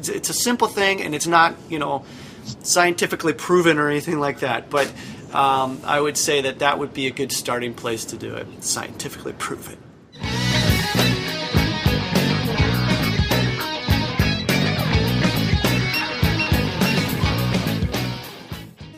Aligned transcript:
It's, 0.00 0.08
it's 0.08 0.30
a 0.30 0.34
simple 0.34 0.66
thing, 0.66 1.02
and 1.02 1.14
it's 1.14 1.26
not 1.26 1.54
you 1.68 1.78
know 1.78 2.06
scientifically 2.62 3.34
proven 3.34 3.78
or 3.78 3.90
anything 3.90 4.18
like 4.18 4.40
that. 4.40 4.70
But 4.70 4.90
um, 5.34 5.82
I 5.84 6.00
would 6.00 6.16
say 6.16 6.40
that 6.40 6.60
that 6.60 6.78
would 6.78 6.94
be 6.94 7.06
a 7.06 7.10
good 7.10 7.30
starting 7.30 7.74
place 7.74 8.06
to 8.06 8.16
do 8.16 8.34
it. 8.34 8.46
Scientifically 8.64 9.34
proven. 9.34 9.76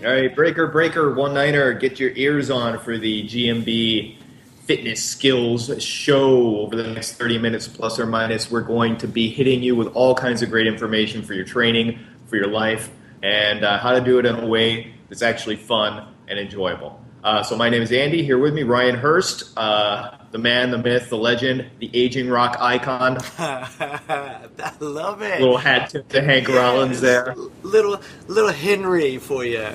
All 0.05 0.13
right, 0.13 0.35
breaker, 0.35 0.69
breaker, 0.69 1.13
one 1.15 1.35
niner. 1.35 1.73
Get 1.75 1.99
your 1.99 2.11
ears 2.15 2.49
on 2.49 2.79
for 2.79 2.97
the 2.97 3.25
GMB 3.25 4.22
fitness 4.67 5.03
skills 5.05 5.71
show 5.83 6.59
over 6.61 6.77
the 6.77 6.87
next 6.87 7.15
30 7.15 7.39
minutes 7.39 7.67
plus 7.69 7.99
or 7.99 8.07
minus. 8.07 8.51
We're 8.51 8.61
going 8.63 8.97
to 8.99 9.09
be 9.09 9.29
hitting 9.29 9.63
you 9.63 9.75
with 9.77 9.89
all 9.95 10.15
kinds 10.15 10.43
of 10.43 10.51
great 10.51 10.67
information 10.67 11.23
for 11.23 11.35
your 11.35 11.45
training, 11.45 11.99
for 12.29 12.37
your 12.37 12.49
life, 12.49 12.91
and 13.23 13.65
uh, 13.65 13.79
how 13.79 13.93
to 13.93 14.01
do 14.01 14.19
it 14.19 14.27
in 14.27 14.37
a 14.37 14.47
way 14.47 14.95
that's 15.09 15.23
actually 15.23 15.57
fun 15.57 16.07
and 16.29 16.39
enjoyable. 16.39 17.01
Uh, 17.25 17.43
so 17.43 17.57
my 17.57 17.69
name 17.69 17.83
is 17.83 17.93
Andy. 17.93 18.25
Here 18.25 18.39
with 18.39 18.53
me, 18.55 18.63
Ryan 18.65 18.97
Hurst, 18.97 19.57
uh, 19.57 20.17
the 20.33 20.39
man, 20.39 20.71
the 20.73 20.79
myth, 20.79 21.09
the 21.09 21.17
legend, 21.17 21.67
the 21.79 21.89
aging 21.95 22.29
rock 22.29 22.57
icon. 22.59 23.19
I 23.39 24.73
love 24.81 25.23
it. 25.23 25.41
Little 25.41 25.57
hat 25.57 25.91
tip 25.91 26.09
to 26.09 26.21
Hank 26.23 26.49
Yes. 26.49 26.57
Rollins 26.57 27.01
there. 27.01 27.35
Little 27.63 28.01
little 28.27 28.51
Henry 28.51 29.19
for 29.19 29.45
you. 29.45 29.69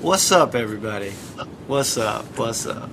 What's 0.00 0.32
up, 0.32 0.54
everybody? 0.56 1.10
What's 1.68 1.96
up? 1.96 2.24
What's 2.36 2.66
up? 2.66 2.90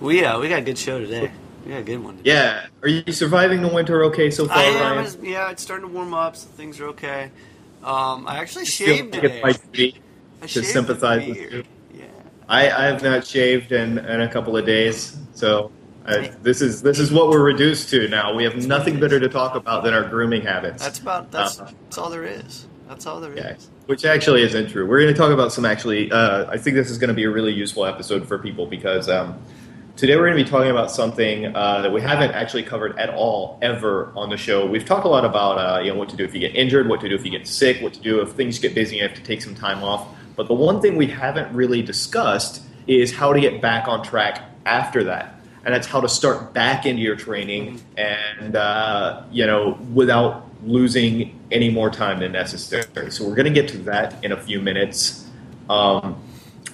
We 0.00 0.24
uh, 0.24 0.40
we 0.40 0.48
got 0.48 0.60
a 0.60 0.62
good 0.62 0.78
show 0.78 0.98
today. 0.98 1.30
We 1.64 1.72
got 1.72 1.80
a 1.80 1.82
good 1.82 2.02
one. 2.02 2.16
Today. 2.18 2.30
Yeah. 2.30 2.66
Are 2.82 2.88
you 2.88 3.12
surviving 3.12 3.60
the 3.62 3.68
winter 3.68 4.04
okay 4.04 4.30
so 4.30 4.46
far, 4.48 4.56
I 4.56 4.62
am. 4.62 4.96
Ryan? 4.96 5.24
Yeah, 5.24 5.50
it's 5.50 5.62
starting 5.62 5.88
to 5.88 5.92
warm 5.94 6.14
up. 6.14 6.36
So 6.36 6.48
things 6.48 6.80
are 6.80 6.86
okay. 6.88 7.30
Um, 7.84 8.26
I 8.26 8.38
actually 8.38 8.64
shaved 8.66 9.14
like 9.14 9.22
today. 9.22 9.52
be 9.72 9.94
I 10.42 10.46
to 10.46 10.64
sympathize 10.64 11.26
with 11.26 11.36
you. 11.36 11.64
Yeah. 11.94 12.04
I, 12.48 12.70
I 12.70 12.84
have 12.86 13.02
not 13.02 13.26
shaved 13.26 13.72
in, 13.72 13.98
in 13.98 14.20
a 14.22 14.28
couple 14.28 14.56
of 14.56 14.66
days, 14.66 15.16
so 15.34 15.70
I, 16.06 16.32
this 16.42 16.62
is 16.62 16.82
this 16.82 16.98
is 16.98 17.12
what 17.12 17.28
we're 17.28 17.44
reduced 17.44 17.90
to 17.90 18.08
now. 18.08 18.34
We 18.34 18.44
have 18.44 18.56
nothing 18.66 18.98
better 18.98 19.20
to 19.20 19.28
talk 19.28 19.54
about 19.54 19.84
than 19.84 19.94
our 19.94 20.08
grooming 20.08 20.42
habits. 20.42 20.82
That's 20.82 20.98
about 20.98 21.30
that's 21.30 21.60
Uh, 21.60 21.70
that's 21.84 21.98
all 21.98 22.10
there 22.10 22.24
is. 22.24 22.66
That's 22.88 23.06
all 23.06 23.20
there 23.20 23.32
is. 23.32 23.38
yeah, 23.38 23.56
which 23.86 24.04
actually 24.04 24.42
isn't 24.42 24.70
true. 24.70 24.86
We're 24.86 25.00
going 25.00 25.14
to 25.14 25.18
talk 25.18 25.30
about 25.30 25.52
some 25.52 25.64
actually. 25.64 26.10
Uh, 26.10 26.50
I 26.50 26.56
think 26.56 26.74
this 26.74 26.90
is 26.90 26.98
going 26.98 27.08
to 27.08 27.14
be 27.14 27.24
a 27.24 27.30
really 27.30 27.52
useful 27.52 27.84
episode 27.84 28.26
for 28.26 28.38
people 28.38 28.66
because 28.66 29.08
um, 29.08 29.38
today 30.00 30.16
we're 30.16 30.24
going 30.24 30.38
to 30.38 30.42
be 30.42 30.48
talking 30.48 30.70
about 30.70 30.90
something 30.90 31.54
uh, 31.54 31.82
that 31.82 31.92
we 31.92 32.00
haven't 32.00 32.30
actually 32.30 32.62
covered 32.62 32.98
at 32.98 33.10
all 33.10 33.58
ever 33.60 34.10
on 34.16 34.30
the 34.30 34.36
show. 34.38 34.66
We've 34.66 34.86
talked 34.86 35.04
a 35.04 35.08
lot 35.08 35.26
about 35.26 35.58
uh, 35.58 35.82
you 35.82 35.92
know 35.92 35.98
what 35.98 36.08
to 36.08 36.16
do 36.16 36.24
if 36.24 36.32
you 36.32 36.40
get 36.40 36.56
injured, 36.56 36.88
what 36.88 37.02
to 37.02 37.08
do 37.10 37.14
if 37.14 37.22
you 37.22 37.30
get 37.30 37.46
sick, 37.46 37.82
what 37.82 37.92
to 37.92 38.00
do 38.00 38.22
if 38.22 38.30
things 38.30 38.58
get 38.58 38.74
busy 38.74 38.98
and 38.98 39.02
you 39.02 39.08
have 39.08 39.18
to 39.18 39.22
take 39.22 39.42
some 39.42 39.54
time 39.54 39.84
off. 39.84 40.08
But 40.36 40.48
the 40.48 40.54
one 40.54 40.80
thing 40.80 40.96
we 40.96 41.06
haven't 41.08 41.54
really 41.54 41.82
discussed 41.82 42.62
is 42.86 43.12
how 43.12 43.34
to 43.34 43.40
get 43.42 43.60
back 43.60 43.88
on 43.88 44.02
track 44.02 44.42
after 44.64 45.04
that. 45.04 45.34
And 45.66 45.74
that's 45.74 45.86
how 45.86 46.00
to 46.00 46.08
start 46.08 46.54
back 46.54 46.86
into 46.86 47.02
your 47.02 47.16
training 47.16 47.82
and, 47.98 48.56
uh, 48.56 49.24
you 49.30 49.46
know, 49.46 49.78
without 49.92 50.46
losing 50.64 51.38
any 51.50 51.68
more 51.68 51.90
time 51.90 52.20
than 52.20 52.32
necessary. 52.32 53.10
So 53.10 53.28
we're 53.28 53.34
going 53.34 53.52
to 53.52 53.60
get 53.62 53.68
to 53.72 53.78
that 53.78 54.24
in 54.24 54.32
a 54.32 54.40
few 54.40 54.62
minutes. 54.62 55.28
Um, 55.68 56.22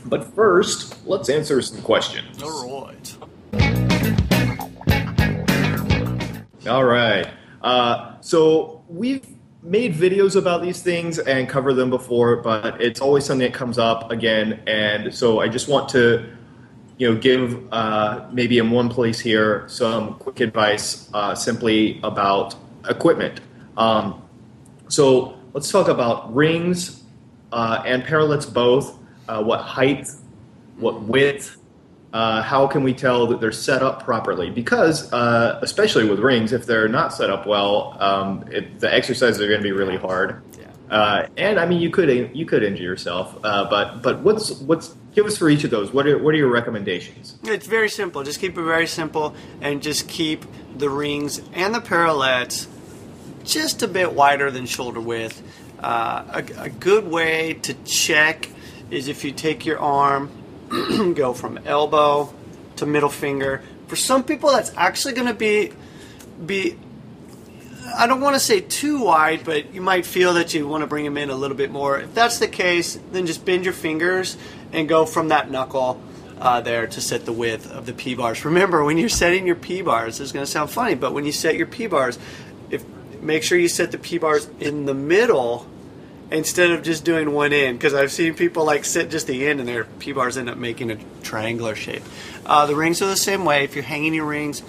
but 0.04 0.32
first, 0.34 1.04
let's 1.06 1.28
answer 1.28 1.60
some 1.60 1.82
questions. 1.82 2.41
All 2.41 2.84
right. 2.84 3.16
All 6.68 6.84
right. 6.84 7.28
Uh, 7.62 8.20
so 8.20 8.82
we've 8.88 9.24
made 9.62 9.94
videos 9.94 10.36
about 10.36 10.62
these 10.62 10.82
things 10.82 11.18
and 11.18 11.48
covered 11.48 11.74
them 11.74 11.90
before, 11.90 12.36
but 12.36 12.80
it's 12.80 13.00
always 13.00 13.24
something 13.24 13.50
that 13.50 13.56
comes 13.56 13.78
up 13.78 14.10
again. 14.10 14.62
And 14.66 15.14
so 15.14 15.40
I 15.40 15.48
just 15.48 15.68
want 15.68 15.88
to, 15.90 16.28
you 16.98 17.12
know, 17.12 17.20
give 17.20 17.72
uh, 17.72 18.26
maybe 18.32 18.58
in 18.58 18.70
one 18.70 18.88
place 18.88 19.20
here 19.20 19.64
some 19.69 20.14
quick 20.14 20.41
advice 20.41 21.08
uh, 21.14 21.34
simply 21.34 22.00
about 22.02 22.54
equipment. 22.88 23.41
Um, 23.76 24.22
so 24.88 25.38
let's 25.52 25.70
talk 25.70 25.88
about 25.88 26.34
rings 26.34 27.02
uh, 27.52 27.82
and 27.86 28.02
parallettes 28.02 28.52
both. 28.52 28.98
Uh, 29.28 29.42
what 29.42 29.60
height, 29.60 30.08
what 30.78 31.02
width, 31.02 31.56
uh, 32.16 32.43
how 32.43 32.66
can 32.66 32.82
we 32.82 32.94
tell 32.94 33.27
that 33.27 33.43
they're 33.43 33.53
set 33.53 33.82
up 33.82 34.03
properly? 34.03 34.49
Because, 34.49 35.12
uh, 35.12 35.59
especially 35.60 36.09
with 36.09 36.19
rings, 36.19 36.50
if 36.50 36.65
they're 36.65 36.88
not 36.88 37.12
set 37.12 37.28
up 37.28 37.47
well, 37.47 37.94
um, 38.00 38.43
it, 38.50 38.81
the 38.81 38.91
exercises 38.91 39.38
are 39.43 39.47
going 39.47 39.60
to 39.60 39.62
be 39.62 39.72
really 39.72 39.99
hard. 39.99 40.43
Uh, 40.88 41.26
and 41.37 41.60
I 41.60 41.66
mean, 41.66 41.82
you 41.82 41.91
could 41.91 42.09
you 42.34 42.47
could 42.47 42.62
injure 42.62 42.84
yourself. 42.84 43.37
Uh, 43.44 43.69
but 43.69 44.00
but 44.00 44.21
what's 44.21 44.53
what's 44.62 44.94
give 45.15 45.26
us 45.26 45.37
for 45.37 45.50
each 45.50 45.65
of 45.65 45.71
those? 45.71 45.93
What 45.93 46.06
are 46.06 46.16
what 46.16 46.32
are 46.32 46.38
your 46.38 46.50
recommendations? 46.50 47.37
It's 47.43 47.66
very 47.66 47.91
simple. 47.91 48.22
Just 48.22 48.41
keep 48.41 48.56
it 48.56 48.62
very 48.62 48.87
simple 48.87 49.34
and 49.60 49.82
just 49.82 50.09
keep 50.09 50.47
the 50.75 50.88
rings 50.88 51.43
and 51.53 51.75
the 51.75 51.81
parallettes 51.81 52.66
just 53.44 53.82
a 53.82 53.88
bit 53.88 54.15
wider 54.15 54.50
than 54.50 54.65
shoulder 54.65 55.03
width. 55.03 55.43
Uh, 55.81 56.43
a, 56.59 56.62
a 56.62 56.71
good 56.71 57.06
way 57.06 57.55
to 57.60 57.75
check 57.84 58.49
is 58.91 59.06
if 59.06 59.22
you 59.22 59.32
take 59.32 59.66
your 59.66 59.78
arm, 59.81 60.31
go 61.15 61.32
from 61.32 61.59
elbow 61.65 62.32
to 62.77 62.87
middle 62.87 63.09
finger. 63.09 63.62
For 63.88 63.97
some 63.97 64.25
people, 64.25 64.50
that's 64.50 64.72
actually 64.77 65.15
going 65.15 65.28
to 65.28 65.34
be 65.34 65.72
be 66.44 66.77
I 67.94 68.06
don't 68.06 68.21
want 68.21 68.34
to 68.34 68.41
say 68.41 68.60
too 68.60 69.00
wide, 69.00 69.44
but 69.44 69.72
you 69.72 69.81
might 69.81 70.06
feel 70.06 70.34
that 70.34 70.53
you 70.55 70.66
want 70.66 70.82
to 70.82 70.87
bring 70.87 71.05
them 71.05 71.16
in 71.16 71.31
a 71.31 71.34
little 71.34 71.56
bit 71.56 71.71
more. 71.71 72.00
If 72.00 72.15
that's 72.15 72.38
the 72.38 72.49
case, 72.49 72.99
then 73.12 73.26
just 73.26 73.44
bend 73.44 73.65
your 73.65 73.72
fingers 73.75 74.37
and 74.72 74.88
go 74.88 75.06
from 75.06 75.28
that 75.28 75.50
knuckle 75.50 76.00
uh, 76.41 76.60
there 76.60 76.87
to 76.87 77.00
set 77.00 77.25
the 77.25 77.32
width 77.32 77.71
of 77.71 77.87
the 77.87 77.93
P 77.93 78.15
bars. 78.15 78.44
Remember, 78.44 78.84
when 78.84 78.99
you're 78.99 79.09
setting 79.09 79.47
your 79.47 79.56
P 79.56 79.82
bars, 79.82 80.21
it's 80.21 80.32
going 80.32 80.44
to 80.44 80.50
sound 80.50 80.71
funny, 80.71 80.94
but 80.94 81.12
when 81.12 81.25
you 81.25 81.32
set 81.32 81.56
your 81.56 81.66
P 81.66 81.87
bars, 81.87 82.19
if 82.71 82.84
make 83.21 83.43
sure 83.43 83.56
you 83.56 83.69
set 83.69 83.93
the 83.93 83.99
P 83.99 84.19
bars 84.19 84.49
in 84.60 84.87
the 84.87 84.94
middle 84.94 85.66
instead 86.31 86.70
of 86.70 86.82
just 86.82 87.04
doing 87.04 87.32
one 87.32 87.53
end 87.53 87.78
because 87.78 87.94
I've 87.94 88.10
seen 88.12 88.34
people 88.34 88.64
like 88.64 88.84
sit 88.84 89.10
just 89.10 89.26
the 89.26 89.47
end 89.47 89.60
and 89.60 89.69
their 89.69 89.84
P 89.84 90.12
bars 90.12 90.37
end 90.37 90.48
up 90.50 90.59
making 90.59 90.91
a 90.91 90.97
triangular 91.22 91.75
shape. 91.76 92.03
Uh, 92.44 92.66
the 92.66 92.75
rings 92.75 93.00
are 93.03 93.06
the 93.06 93.16
same 93.16 93.44
way. 93.44 93.64
If 93.64 93.75
you're 93.75 93.84
hanging 93.84 94.14
your 94.14 94.26
rings 94.26 94.62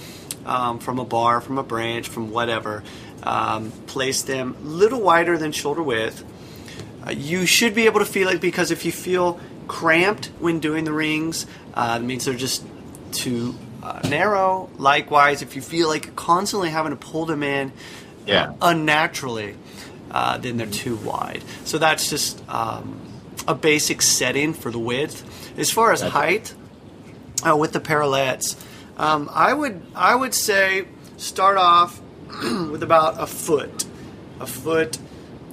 um, 0.45 0.79
from 0.79 0.99
a 0.99 1.05
bar, 1.05 1.41
from 1.41 1.57
a 1.57 1.63
branch, 1.63 2.07
from 2.09 2.31
whatever, 2.31 2.83
um, 3.23 3.71
place 3.87 4.21
them 4.23 4.55
a 4.61 4.65
little 4.67 5.01
wider 5.01 5.37
than 5.37 5.51
shoulder 5.51 5.81
width. 5.83 6.23
Uh, 7.05 7.11
you 7.11 7.45
should 7.45 7.73
be 7.73 7.85
able 7.85 7.99
to 7.99 8.05
feel 8.05 8.27
it 8.29 8.39
because 8.41 8.71
if 8.71 8.85
you 8.85 8.91
feel 8.91 9.39
cramped 9.67 10.27
when 10.39 10.59
doing 10.59 10.83
the 10.85 10.93
rings, 10.93 11.45
uh, 11.73 11.97
it 12.01 12.03
means 12.05 12.25
they're 12.25 12.33
just 12.35 12.63
too 13.11 13.55
uh, 13.83 13.99
narrow. 14.09 14.69
Likewise, 14.77 15.41
if 15.41 15.55
you 15.55 15.61
feel 15.61 15.87
like 15.87 16.05
you're 16.05 16.13
constantly 16.15 16.69
having 16.69 16.91
to 16.91 16.95
pull 16.97 17.25
them 17.25 17.43
in 17.43 17.71
Yeah. 18.25 18.53
unnaturally, 18.61 19.55
uh, 20.11 20.37
then 20.37 20.57
they're 20.57 20.67
too 20.67 20.95
wide. 20.97 21.43
So 21.65 21.77
that's 21.77 22.09
just 22.09 22.47
um, 22.49 22.99
a 23.47 23.55
basic 23.55 24.01
setting 24.01 24.53
for 24.53 24.71
the 24.71 24.79
width. 24.79 25.53
As 25.57 25.71
far 25.71 25.91
as 25.91 26.01
height, 26.01 26.53
uh, 27.47 27.55
with 27.55 27.73
the 27.73 27.79
parallettes, 27.79 28.55
um, 28.97 29.29
I 29.31 29.53
would 29.53 29.81
I 29.95 30.15
would 30.15 30.33
say 30.33 30.85
start 31.17 31.57
off 31.57 32.01
with 32.41 32.83
about 32.83 33.21
a 33.21 33.27
foot, 33.27 33.85
a 34.39 34.47
foot 34.47 34.97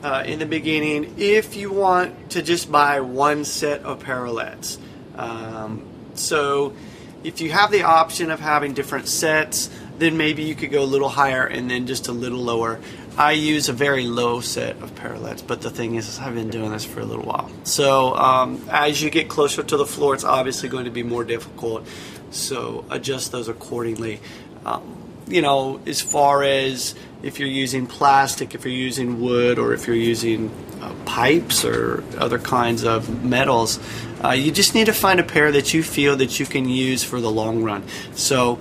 uh, 0.02 0.24
in 0.26 0.38
the 0.38 0.46
beginning. 0.46 1.14
If 1.18 1.56
you 1.56 1.72
want 1.72 2.30
to 2.30 2.42
just 2.42 2.70
buy 2.70 3.00
one 3.00 3.44
set 3.44 3.82
of 3.82 4.02
parallettes, 4.02 4.78
um, 5.16 5.86
so 6.14 6.74
if 7.22 7.40
you 7.40 7.50
have 7.50 7.70
the 7.70 7.82
option 7.82 8.30
of 8.30 8.40
having 8.40 8.74
different 8.74 9.08
sets, 9.08 9.70
then 9.98 10.16
maybe 10.16 10.42
you 10.42 10.54
could 10.54 10.70
go 10.70 10.82
a 10.82 10.84
little 10.84 11.08
higher 11.08 11.46
and 11.46 11.70
then 11.70 11.86
just 11.86 12.08
a 12.08 12.12
little 12.12 12.40
lower. 12.40 12.80
I 13.16 13.32
use 13.32 13.68
a 13.68 13.72
very 13.72 14.06
low 14.06 14.40
set 14.40 14.82
of 14.82 14.94
parallettes, 14.96 15.46
but 15.46 15.62
the 15.62 15.70
thing 15.70 15.94
is, 15.94 16.18
I've 16.18 16.34
been 16.34 16.50
doing 16.50 16.72
this 16.72 16.84
for 16.84 17.00
a 17.00 17.04
little 17.04 17.24
while. 17.24 17.48
So 17.62 18.14
um, 18.16 18.64
as 18.70 19.00
you 19.02 19.10
get 19.10 19.28
closer 19.28 19.62
to 19.62 19.76
the 19.76 19.86
floor, 19.86 20.14
it's 20.14 20.24
obviously 20.24 20.68
going 20.68 20.86
to 20.86 20.90
be 20.90 21.04
more 21.04 21.22
difficult. 21.22 21.86
So 22.30 22.84
adjust 22.90 23.30
those 23.30 23.48
accordingly. 23.48 24.20
Um, 24.66 25.00
you 25.28 25.42
know, 25.42 25.80
as 25.86 26.00
far 26.00 26.42
as 26.42 26.94
if 27.22 27.38
you're 27.38 27.48
using 27.48 27.86
plastic, 27.86 28.54
if 28.54 28.64
you're 28.64 28.74
using 28.74 29.20
wood, 29.20 29.58
or 29.58 29.72
if 29.72 29.86
you're 29.86 29.96
using 29.96 30.50
uh, 30.82 30.92
pipes 31.06 31.64
or 31.64 32.02
other 32.18 32.38
kinds 32.38 32.84
of 32.84 33.24
metals, 33.24 33.78
uh, 34.22 34.30
you 34.30 34.50
just 34.50 34.74
need 34.74 34.86
to 34.86 34.92
find 34.92 35.20
a 35.20 35.22
pair 35.24 35.52
that 35.52 35.72
you 35.72 35.82
feel 35.82 36.16
that 36.16 36.40
you 36.40 36.46
can 36.46 36.68
use 36.68 37.04
for 37.04 37.20
the 37.20 37.30
long 37.30 37.62
run. 37.62 37.84
So 38.14 38.58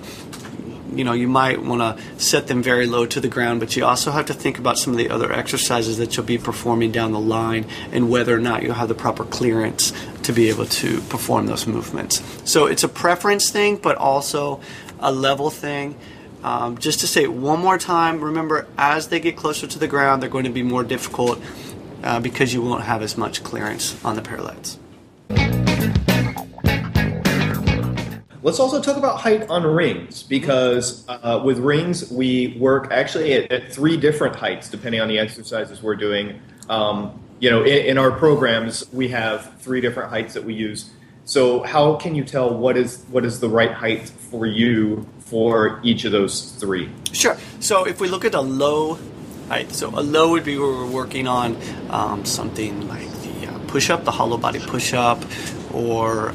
you 0.96 1.04
know 1.04 1.12
you 1.12 1.28
might 1.28 1.62
want 1.62 1.80
to 1.80 2.22
set 2.22 2.46
them 2.46 2.62
very 2.62 2.86
low 2.86 3.06
to 3.06 3.20
the 3.20 3.28
ground 3.28 3.60
but 3.60 3.76
you 3.76 3.84
also 3.84 4.10
have 4.10 4.26
to 4.26 4.34
think 4.34 4.58
about 4.58 4.78
some 4.78 4.92
of 4.92 4.98
the 4.98 5.10
other 5.10 5.32
exercises 5.32 5.98
that 5.98 6.16
you'll 6.16 6.26
be 6.26 6.38
performing 6.38 6.90
down 6.92 7.12
the 7.12 7.20
line 7.20 7.66
and 7.92 8.08
whether 8.10 8.34
or 8.34 8.40
not 8.40 8.62
you'll 8.62 8.74
have 8.74 8.88
the 8.88 8.94
proper 8.94 9.24
clearance 9.24 9.92
to 10.22 10.32
be 10.32 10.48
able 10.48 10.66
to 10.66 11.00
perform 11.02 11.46
those 11.46 11.66
movements 11.66 12.22
so 12.44 12.66
it's 12.66 12.84
a 12.84 12.88
preference 12.88 13.50
thing 13.50 13.76
but 13.76 13.96
also 13.96 14.60
a 15.00 15.12
level 15.12 15.50
thing 15.50 15.94
Um, 16.44 16.76
just 16.76 17.00
to 17.00 17.06
say 17.06 17.26
one 17.26 17.60
more 17.60 17.78
time, 17.78 18.20
remember 18.20 18.66
as 18.76 19.08
they 19.08 19.18
get 19.18 19.34
closer 19.34 19.66
to 19.66 19.78
the 19.78 19.88
ground, 19.88 20.20
they're 20.20 20.28
going 20.28 20.44
to 20.44 20.52
be 20.52 20.62
more 20.62 20.84
difficult 20.84 21.40
uh, 22.02 22.20
because 22.20 22.52
you 22.52 22.60
won't 22.60 22.84
have 22.84 23.00
as 23.00 23.16
much 23.16 23.42
clearance 23.42 23.96
on 24.04 24.14
the 24.14 24.20
parallettes. 24.20 24.76
Let's 28.44 28.60
also 28.60 28.82
talk 28.82 28.98
about 28.98 29.20
height 29.20 29.48
on 29.48 29.64
rings 29.64 30.22
because 30.22 31.02
uh, 31.08 31.40
with 31.42 31.58
rings 31.58 32.10
we 32.10 32.58
work 32.58 32.92
actually 32.92 33.32
at, 33.32 33.50
at, 33.50 33.72
three 33.72 33.96
different 33.96 34.36
heights 34.36 34.68
depending 34.68 35.00
on 35.00 35.08
the 35.08 35.18
exercises 35.18 35.82
we're 35.82 35.96
doing. 35.96 36.42
Um, 36.68 37.18
you 37.40 37.48
know, 37.48 37.62
in, 37.62 37.86
in, 37.86 37.96
our 37.96 38.10
programs 38.10 38.84
we 38.92 39.08
have 39.08 39.58
three 39.60 39.80
different 39.80 40.10
heights 40.10 40.34
that 40.34 40.44
we 40.44 40.52
use. 40.52 40.90
So 41.24 41.62
how 41.62 41.94
can 41.94 42.14
you 42.14 42.22
tell 42.22 42.54
what 42.54 42.76
is 42.76 43.02
what 43.08 43.24
is 43.24 43.40
the 43.40 43.48
right 43.48 43.72
height 43.72 44.10
for 44.10 44.44
you 44.44 45.06
for 45.20 45.80
each 45.82 46.04
of 46.04 46.12
those 46.12 46.52
three? 46.52 46.90
Sure. 47.14 47.38
So 47.60 47.84
if 47.84 47.98
we 47.98 48.08
look 48.08 48.26
at 48.26 48.34
a 48.34 48.42
low 48.42 48.98
height, 49.48 49.72
so 49.72 49.88
a 49.88 50.04
low 50.04 50.32
would 50.32 50.44
be 50.44 50.58
where 50.58 50.68
we're 50.68 50.90
working 50.90 51.26
on 51.26 51.56
um, 51.88 52.26
something 52.26 52.88
like 52.88 53.10
the 53.22 53.46
uh, 53.46 53.58
push 53.68 53.88
up, 53.88 54.04
the 54.04 54.10
hollow 54.10 54.36
body 54.36 54.60
push 54.60 54.92
up, 54.92 55.24
or 55.72 56.34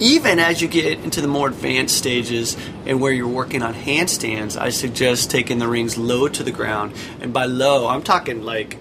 even 0.00 0.38
as 0.38 0.60
you 0.60 0.66
get 0.66 0.98
into 1.04 1.20
the 1.20 1.28
more 1.28 1.48
advanced 1.48 1.96
stages 1.96 2.56
and 2.86 3.00
where 3.00 3.12
you're 3.12 3.28
working 3.28 3.62
on 3.62 3.74
handstands, 3.74 4.58
I 4.58 4.70
suggest 4.70 5.30
taking 5.30 5.58
the 5.58 5.68
rings 5.68 5.96
low 5.98 6.26
to 6.26 6.42
the 6.42 6.50
ground. 6.50 6.94
And 7.20 7.32
by 7.32 7.44
low, 7.44 7.86
I'm 7.86 8.02
talking 8.02 8.42
like 8.42 8.78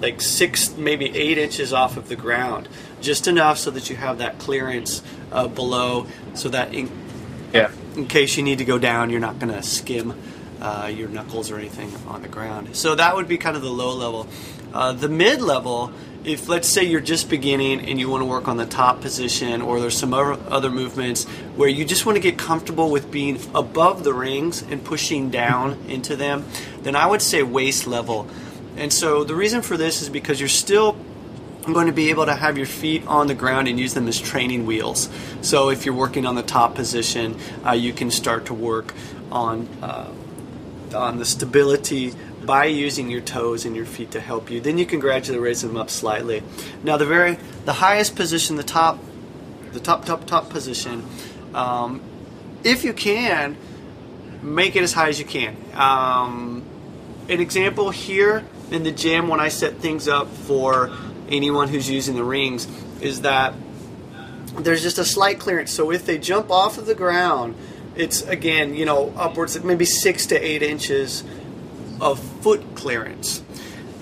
like 0.00 0.22
six, 0.22 0.74
maybe 0.76 1.14
eight 1.14 1.36
inches 1.36 1.74
off 1.74 1.98
of 1.98 2.08
the 2.08 2.16
ground, 2.16 2.68
just 3.02 3.28
enough 3.28 3.58
so 3.58 3.70
that 3.70 3.90
you 3.90 3.96
have 3.96 4.18
that 4.18 4.38
clearance 4.38 5.02
uh, 5.30 5.46
below, 5.46 6.06
so 6.32 6.48
that 6.48 6.72
in, 6.72 6.90
yeah. 7.52 7.70
in 7.96 8.06
case 8.06 8.34
you 8.38 8.42
need 8.42 8.58
to 8.58 8.64
go 8.64 8.78
down, 8.78 9.10
you're 9.10 9.20
not 9.20 9.38
going 9.38 9.52
to 9.52 9.62
skim 9.62 10.18
uh, 10.62 10.90
your 10.92 11.08
knuckles 11.08 11.50
or 11.50 11.58
anything 11.58 11.92
on 12.06 12.22
the 12.22 12.28
ground. 12.28 12.74
So 12.76 12.94
that 12.94 13.14
would 13.14 13.28
be 13.28 13.36
kind 13.36 13.56
of 13.56 13.62
the 13.62 13.70
low 13.70 13.94
level. 13.94 14.26
Uh, 14.72 14.92
the 14.92 15.08
mid 15.08 15.42
level 15.42 15.92
if 16.24 16.48
let's 16.48 16.68
say 16.68 16.84
you're 16.84 17.00
just 17.00 17.30
beginning 17.30 17.80
and 17.80 17.98
you 17.98 18.08
want 18.10 18.20
to 18.20 18.26
work 18.26 18.46
on 18.46 18.56
the 18.56 18.66
top 18.66 19.00
position 19.00 19.62
or 19.62 19.80
there's 19.80 19.96
some 19.96 20.12
other 20.12 20.70
movements 20.70 21.24
where 21.56 21.68
you 21.68 21.84
just 21.84 22.04
want 22.04 22.16
to 22.16 22.20
get 22.20 22.36
comfortable 22.36 22.90
with 22.90 23.10
being 23.10 23.40
above 23.54 24.04
the 24.04 24.12
rings 24.12 24.62
and 24.62 24.84
pushing 24.84 25.30
down 25.30 25.78
into 25.88 26.16
them 26.16 26.44
then 26.82 26.94
i 26.94 27.06
would 27.06 27.22
say 27.22 27.42
waist 27.42 27.86
level. 27.86 28.26
And 28.76 28.92
so 28.92 29.24
the 29.24 29.34
reason 29.34 29.62
for 29.62 29.76
this 29.76 30.00
is 30.00 30.08
because 30.08 30.40
you're 30.40 30.48
still 30.48 30.96
going 31.70 31.86
to 31.86 31.92
be 31.92 32.10
able 32.10 32.26
to 32.26 32.34
have 32.34 32.56
your 32.56 32.66
feet 32.66 33.06
on 33.06 33.26
the 33.26 33.34
ground 33.34 33.68
and 33.68 33.78
use 33.78 33.92
them 33.94 34.08
as 34.08 34.18
training 34.18 34.64
wheels. 34.64 35.10
So 35.42 35.68
if 35.68 35.84
you're 35.84 35.94
working 35.94 36.24
on 36.24 36.34
the 36.34 36.42
top 36.42 36.74
position 36.74 37.36
uh, 37.66 37.72
you 37.72 37.92
can 37.92 38.10
start 38.10 38.46
to 38.46 38.54
work 38.54 38.94
on 39.30 39.68
uh, 39.82 40.10
on 40.94 41.18
the 41.18 41.24
stability 41.24 42.14
by 42.44 42.64
using 42.66 43.10
your 43.10 43.20
toes 43.20 43.64
and 43.64 43.76
your 43.76 43.86
feet 43.86 44.12
to 44.12 44.20
help 44.20 44.50
you. 44.50 44.60
Then 44.60 44.78
you 44.78 44.86
can 44.86 45.00
gradually 45.00 45.38
raise 45.38 45.62
them 45.62 45.76
up 45.76 45.90
slightly. 45.90 46.42
Now 46.82 46.96
the 46.96 47.06
very 47.06 47.38
the 47.64 47.74
highest 47.74 48.16
position, 48.16 48.56
the 48.56 48.62
top, 48.62 48.98
the 49.72 49.80
top 49.80 50.04
top 50.04 50.26
top 50.26 50.50
position, 50.50 51.04
um, 51.54 52.00
if 52.64 52.84
you 52.84 52.92
can, 52.92 53.56
make 54.42 54.76
it 54.76 54.82
as 54.82 54.92
high 54.92 55.08
as 55.08 55.18
you 55.18 55.24
can. 55.24 55.56
Um, 55.74 56.64
an 57.28 57.40
example 57.40 57.90
here 57.90 58.44
in 58.70 58.82
the 58.82 58.92
gym 58.92 59.28
when 59.28 59.40
I 59.40 59.48
set 59.48 59.76
things 59.76 60.08
up 60.08 60.28
for 60.28 60.90
anyone 61.28 61.68
who's 61.68 61.88
using 61.88 62.16
the 62.16 62.24
rings 62.24 62.66
is 63.00 63.22
that 63.22 63.54
there's 64.58 64.82
just 64.82 64.98
a 64.98 65.04
slight 65.04 65.38
clearance. 65.38 65.72
So 65.72 65.90
if 65.92 66.04
they 66.06 66.18
jump 66.18 66.50
off 66.50 66.78
of 66.78 66.86
the 66.86 66.94
ground, 66.94 67.54
it's 67.94 68.22
again, 68.22 68.74
you 68.74 68.84
know, 68.84 69.12
upwards 69.16 69.62
maybe 69.62 69.84
six 69.84 70.26
to 70.26 70.38
eight 70.38 70.62
inches 70.62 71.24
of 72.00 72.20
foot 72.40 72.74
clearance. 72.74 73.42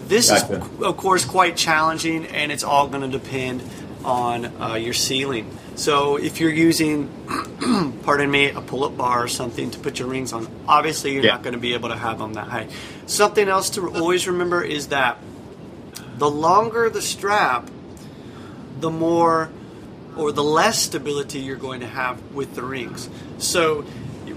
This 0.06 0.31
gotcha. 0.31 0.55
is, 0.55 0.82
of 0.82 0.96
course, 0.96 1.25
quite 1.25 1.56
challenging, 1.56 2.26
and 2.26 2.50
it's 2.50 2.64
all 2.64 2.88
going 2.88 3.02
to 3.02 3.19
depend 3.19 3.62
on 4.05 4.46
uh, 4.61 4.75
your 4.75 4.94
ceiling. 4.94 5.56
So 5.75 6.17
if 6.17 6.40
you're 6.40 6.50
using, 6.50 7.08
pardon 8.02 8.31
me, 8.31 8.50
a 8.50 8.61
pull-up 8.61 8.96
bar 8.96 9.25
or 9.25 9.29
something 9.29 9.70
to 9.70 9.79
put 9.79 9.99
your 9.99 10.08
rings 10.08 10.32
on, 10.32 10.49
obviously 10.67 11.12
you're 11.12 11.25
yeah. 11.25 11.32
not 11.32 11.43
going 11.43 11.52
to 11.52 11.61
be 11.61 11.75
able 11.75 11.90
to 11.90 11.96
have 11.96 12.19
them 12.19 12.35
that 12.35 12.49
high. 12.49 12.69
Something 13.06 13.49
else 13.49 13.70
to 13.70 13.88
always 13.94 14.26
remember 14.26 14.62
is 14.62 14.88
that 14.88 15.19
the 16.17 16.29
longer 16.29 16.91
the 16.91 17.02
strap, 17.02 17.70
the 18.81 18.91
more 18.91 19.50
or 20.17 20.32
the 20.32 20.43
less 20.43 20.82
stability 20.82 21.38
you're 21.38 21.56
going 21.56 21.81
to 21.81 21.87
have 21.87 22.34
with 22.34 22.55
the 22.56 22.62
rings. 22.62 23.08
So 23.38 23.84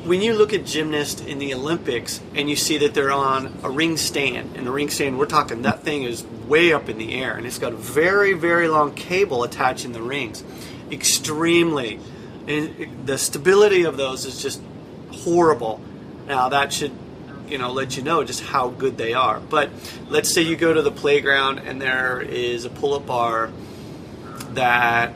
when 0.03 0.21
you 0.21 0.33
look 0.33 0.53
at 0.53 0.65
gymnasts 0.65 1.21
in 1.21 1.39
the 1.39 1.53
Olympics 1.53 2.21
and 2.35 2.49
you 2.49 2.55
see 2.55 2.79
that 2.79 2.93
they're 2.93 3.11
on 3.11 3.59
a 3.63 3.69
ring 3.69 3.97
stand, 3.97 4.55
and 4.55 4.65
the 4.65 4.71
ring 4.71 4.89
stand, 4.89 5.19
we're 5.19 5.25
talking 5.25 5.61
that 5.63 5.83
thing 5.83 6.03
is 6.03 6.23
way 6.47 6.73
up 6.73 6.89
in 6.89 6.97
the 6.97 7.13
air, 7.13 7.35
and 7.35 7.45
it's 7.45 7.59
got 7.59 7.73
a 7.73 7.77
very, 7.77 8.33
very 8.33 8.67
long 8.67 8.93
cable 8.93 9.43
attaching 9.43 9.91
the 9.91 10.01
rings. 10.01 10.43
Extremely. 10.91 11.99
And 12.47 13.05
the 13.05 13.17
stability 13.17 13.83
of 13.83 13.97
those 13.97 14.25
is 14.25 14.41
just 14.41 14.61
horrible. 15.11 15.79
Now, 16.27 16.49
that 16.49 16.73
should 16.73 16.91
you 17.47 17.57
know 17.57 17.71
let 17.71 17.97
you 17.97 18.03
know 18.03 18.23
just 18.23 18.41
how 18.41 18.69
good 18.69 18.97
they 18.97 19.13
are. 19.13 19.39
But 19.39 19.69
let's 20.09 20.33
say 20.33 20.41
you 20.41 20.55
go 20.55 20.73
to 20.73 20.81
the 20.81 20.91
playground 20.91 21.59
and 21.59 21.81
there 21.81 22.21
is 22.21 22.65
a 22.65 22.69
pull-up 22.69 23.05
bar 23.05 23.51
that 24.51 25.13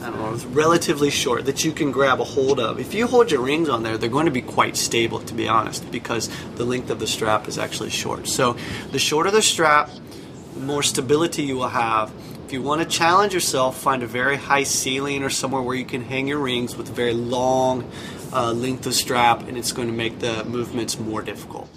I 0.00 0.10
don't 0.10 0.18
know, 0.18 0.32
it's 0.32 0.44
relatively 0.44 1.10
short 1.10 1.46
that 1.46 1.64
you 1.64 1.72
can 1.72 1.90
grab 1.90 2.20
a 2.20 2.24
hold 2.24 2.60
of. 2.60 2.78
If 2.78 2.94
you 2.94 3.06
hold 3.08 3.32
your 3.32 3.42
rings 3.42 3.68
on 3.68 3.82
there, 3.82 3.98
they're 3.98 4.08
going 4.08 4.26
to 4.26 4.32
be 4.32 4.42
quite 4.42 4.76
stable, 4.76 5.18
to 5.20 5.34
be 5.34 5.48
honest, 5.48 5.90
because 5.90 6.30
the 6.54 6.64
length 6.64 6.90
of 6.90 7.00
the 7.00 7.06
strap 7.06 7.48
is 7.48 7.58
actually 7.58 7.90
short. 7.90 8.28
So 8.28 8.56
the 8.92 8.98
shorter 9.00 9.32
the 9.32 9.42
strap, 9.42 9.90
the 10.54 10.60
more 10.60 10.84
stability 10.84 11.42
you 11.42 11.56
will 11.56 11.68
have. 11.68 12.12
If 12.46 12.52
you 12.52 12.62
want 12.62 12.80
to 12.80 12.88
challenge 12.88 13.34
yourself, 13.34 13.78
find 13.78 14.02
a 14.02 14.06
very 14.06 14.36
high 14.36 14.62
ceiling 14.62 15.22
or 15.22 15.30
somewhere 15.30 15.62
where 15.62 15.76
you 15.76 15.84
can 15.84 16.02
hang 16.02 16.28
your 16.28 16.38
rings 16.38 16.76
with 16.76 16.88
a 16.88 16.92
very 16.92 17.12
long 17.12 17.90
uh, 18.32 18.52
length 18.52 18.86
of 18.86 18.94
strap, 18.94 19.48
and 19.48 19.58
it's 19.58 19.72
going 19.72 19.88
to 19.88 19.94
make 19.94 20.20
the 20.20 20.44
movements 20.44 20.98
more 20.98 21.22
difficult. 21.22 21.68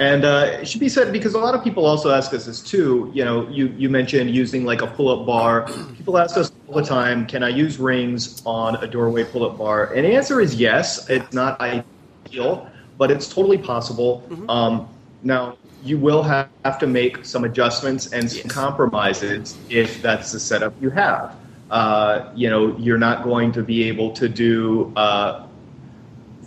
And 0.00 0.24
uh, 0.24 0.56
it 0.62 0.66
should 0.66 0.80
be 0.80 0.88
said 0.88 1.12
because 1.12 1.34
a 1.34 1.38
lot 1.38 1.54
of 1.54 1.62
people 1.62 1.84
also 1.84 2.10
ask 2.10 2.32
us 2.32 2.46
this 2.46 2.62
too. 2.62 3.10
You 3.14 3.22
know, 3.22 3.46
you, 3.48 3.66
you 3.76 3.90
mentioned 3.90 4.34
using 4.34 4.64
like 4.64 4.80
a 4.80 4.86
pull 4.86 5.10
up 5.10 5.26
bar. 5.26 5.68
People 5.94 6.16
ask 6.16 6.38
us 6.38 6.50
all 6.66 6.74
the 6.74 6.82
time, 6.82 7.26
can 7.26 7.42
I 7.42 7.50
use 7.50 7.78
rings 7.78 8.40
on 8.46 8.76
a 8.76 8.86
doorway 8.86 9.24
pull 9.24 9.44
up 9.44 9.58
bar? 9.58 9.92
And 9.92 10.06
the 10.06 10.14
answer 10.14 10.40
is 10.40 10.54
yes. 10.54 11.10
It's 11.10 11.34
not 11.34 11.60
ideal, 11.60 12.66
but 12.96 13.10
it's 13.10 13.28
totally 13.28 13.58
possible. 13.58 14.24
Mm-hmm. 14.30 14.48
Um, 14.48 14.88
now, 15.22 15.58
you 15.84 15.98
will 15.98 16.22
have, 16.22 16.48
have 16.64 16.78
to 16.78 16.86
make 16.86 17.26
some 17.26 17.44
adjustments 17.44 18.10
and 18.14 18.30
some 18.30 18.46
yes. 18.46 18.52
compromises 18.52 19.58
if 19.68 20.00
that's 20.00 20.32
the 20.32 20.40
setup 20.40 20.72
you 20.80 20.88
have. 20.88 21.36
Uh, 21.70 22.32
you 22.34 22.48
know, 22.48 22.74
you're 22.78 22.98
not 22.98 23.22
going 23.22 23.52
to 23.52 23.62
be 23.62 23.84
able 23.84 24.12
to 24.12 24.30
do 24.30 24.94
uh, 24.96 25.46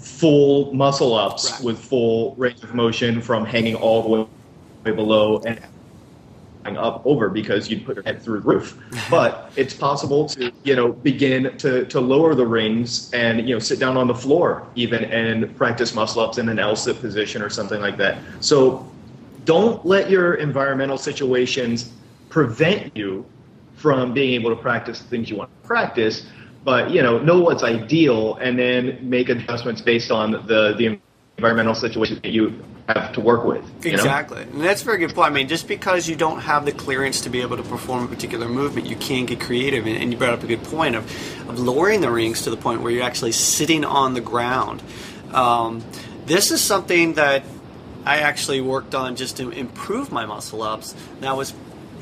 full 0.04 0.74
muscle 0.74 1.14
ups 1.14 1.52
right. 1.52 1.64
with 1.64 1.80
full 1.80 2.36
range 2.36 2.62
of 2.64 2.76
motion 2.76 3.22
from 3.22 3.46
hanging 3.46 3.76
all 3.76 4.02
the 4.04 4.10
way 4.10 4.28
way 4.84 4.92
below 4.92 5.42
and 5.46 6.78
up 6.78 7.02
over 7.06 7.30
because 7.30 7.70
you'd 7.70 7.86
put 7.86 7.96
your 7.96 8.04
head 8.04 8.22
through 8.22 8.40
the 8.40 8.48
roof. 8.48 8.78
But 9.10 9.52
it's 9.56 9.74
possible 9.74 10.28
to, 10.30 10.52
you 10.64 10.76
know, 10.76 10.94
begin 10.94 11.58
to, 11.58 11.86
to 11.86 12.00
lower 12.00 12.36
the 12.36 12.46
rings 12.46 13.12
and, 13.14 13.48
you 13.48 13.56
know, 13.56 13.60
sit 13.60 13.80
down 13.80 13.98
on 13.98 14.08
the 14.08 14.16
floor 14.16 14.66
even 14.76 15.04
and 15.06 15.56
practice 15.56 15.94
muscle 15.94 16.22
ups 16.22 16.38
in 16.38 16.50
an 16.50 16.60
L 16.60 16.76
sit 16.76 17.00
position 17.00 17.42
or 17.42 17.50
something 17.50 17.82
like 17.82 17.98
that. 17.98 18.18
So 18.40 18.90
don't 19.46 19.86
let 19.86 20.10
your 20.10 20.36
environmental 20.36 20.98
situations 20.98 21.92
prevent 22.30 22.96
you 22.96 23.26
from 23.76 24.14
being 24.14 24.34
able 24.34 24.50
to 24.50 24.62
practice 24.62 25.00
the 25.00 25.08
things 25.10 25.30
you 25.30 25.36
want 25.36 25.50
to 25.62 25.68
practice 25.68 26.26
but 26.64 26.92
you 26.92 27.02
know 27.02 27.20
know 27.20 27.40
what's 27.40 27.64
ideal 27.64 28.36
and 28.36 28.58
then 28.58 28.98
make 29.08 29.30
adjustments 29.30 29.82
based 29.82 30.12
on 30.12 30.32
the 30.32 30.74
the 30.78 31.00
environmental 31.38 31.76
situation 31.76 32.20
that 32.24 32.32
you 32.32 32.64
have 32.88 33.14
to 33.14 33.22
work 33.22 33.46
with. 33.46 33.64
Exactly, 33.86 34.44
know? 34.46 34.52
and 34.52 34.62
that's 34.62 34.82
a 34.82 34.86
very 34.86 34.98
good 34.98 35.14
point. 35.14 35.32
I 35.32 35.34
mean, 35.34 35.48
just 35.48 35.68
because 35.68 36.08
you 36.08 36.16
don't 36.16 36.40
have 36.42 36.66
the 36.66 36.72
clearance 36.72 37.22
to 37.22 37.30
be 37.30 37.42
able 37.42 37.58
to 37.58 37.64
perform 37.64 38.04
a 38.04 38.08
particular 38.08 38.48
movement, 38.48 38.88
you 38.88 38.96
can 38.96 39.26
get 39.26 39.40
creative. 39.40 39.88
And, 39.88 40.12
you 40.12 40.18
brought 40.18 40.34
up 40.34 40.44
a 40.44 40.48
good 40.48 40.64
point 40.64 40.96
of 40.96 41.06
of 41.50 41.60
lowering 41.60 42.02
the 42.02 42.12
rings 42.12 42.44
to 42.44 42.50
the 42.50 42.58
point 42.58 42.82
where 42.82 42.92
you're 42.92 43.04
actually 43.04 43.32
sitting 43.32 43.84
on 43.86 44.14
the 44.14 44.22
ground. 44.22 44.84
Um, 45.34 45.84
this 46.26 46.52
is 46.52 46.62
something 46.62 47.14
that 47.14 47.44
I 48.06 48.20
actually 48.20 48.62
worked 48.62 48.96
on 48.96 49.16
just 49.16 49.38
to 49.38 49.50
improve 49.50 50.12
my 50.12 50.26
muscle 50.26 50.62
ups. 50.62 50.96
That 51.22 51.36
was 51.36 51.54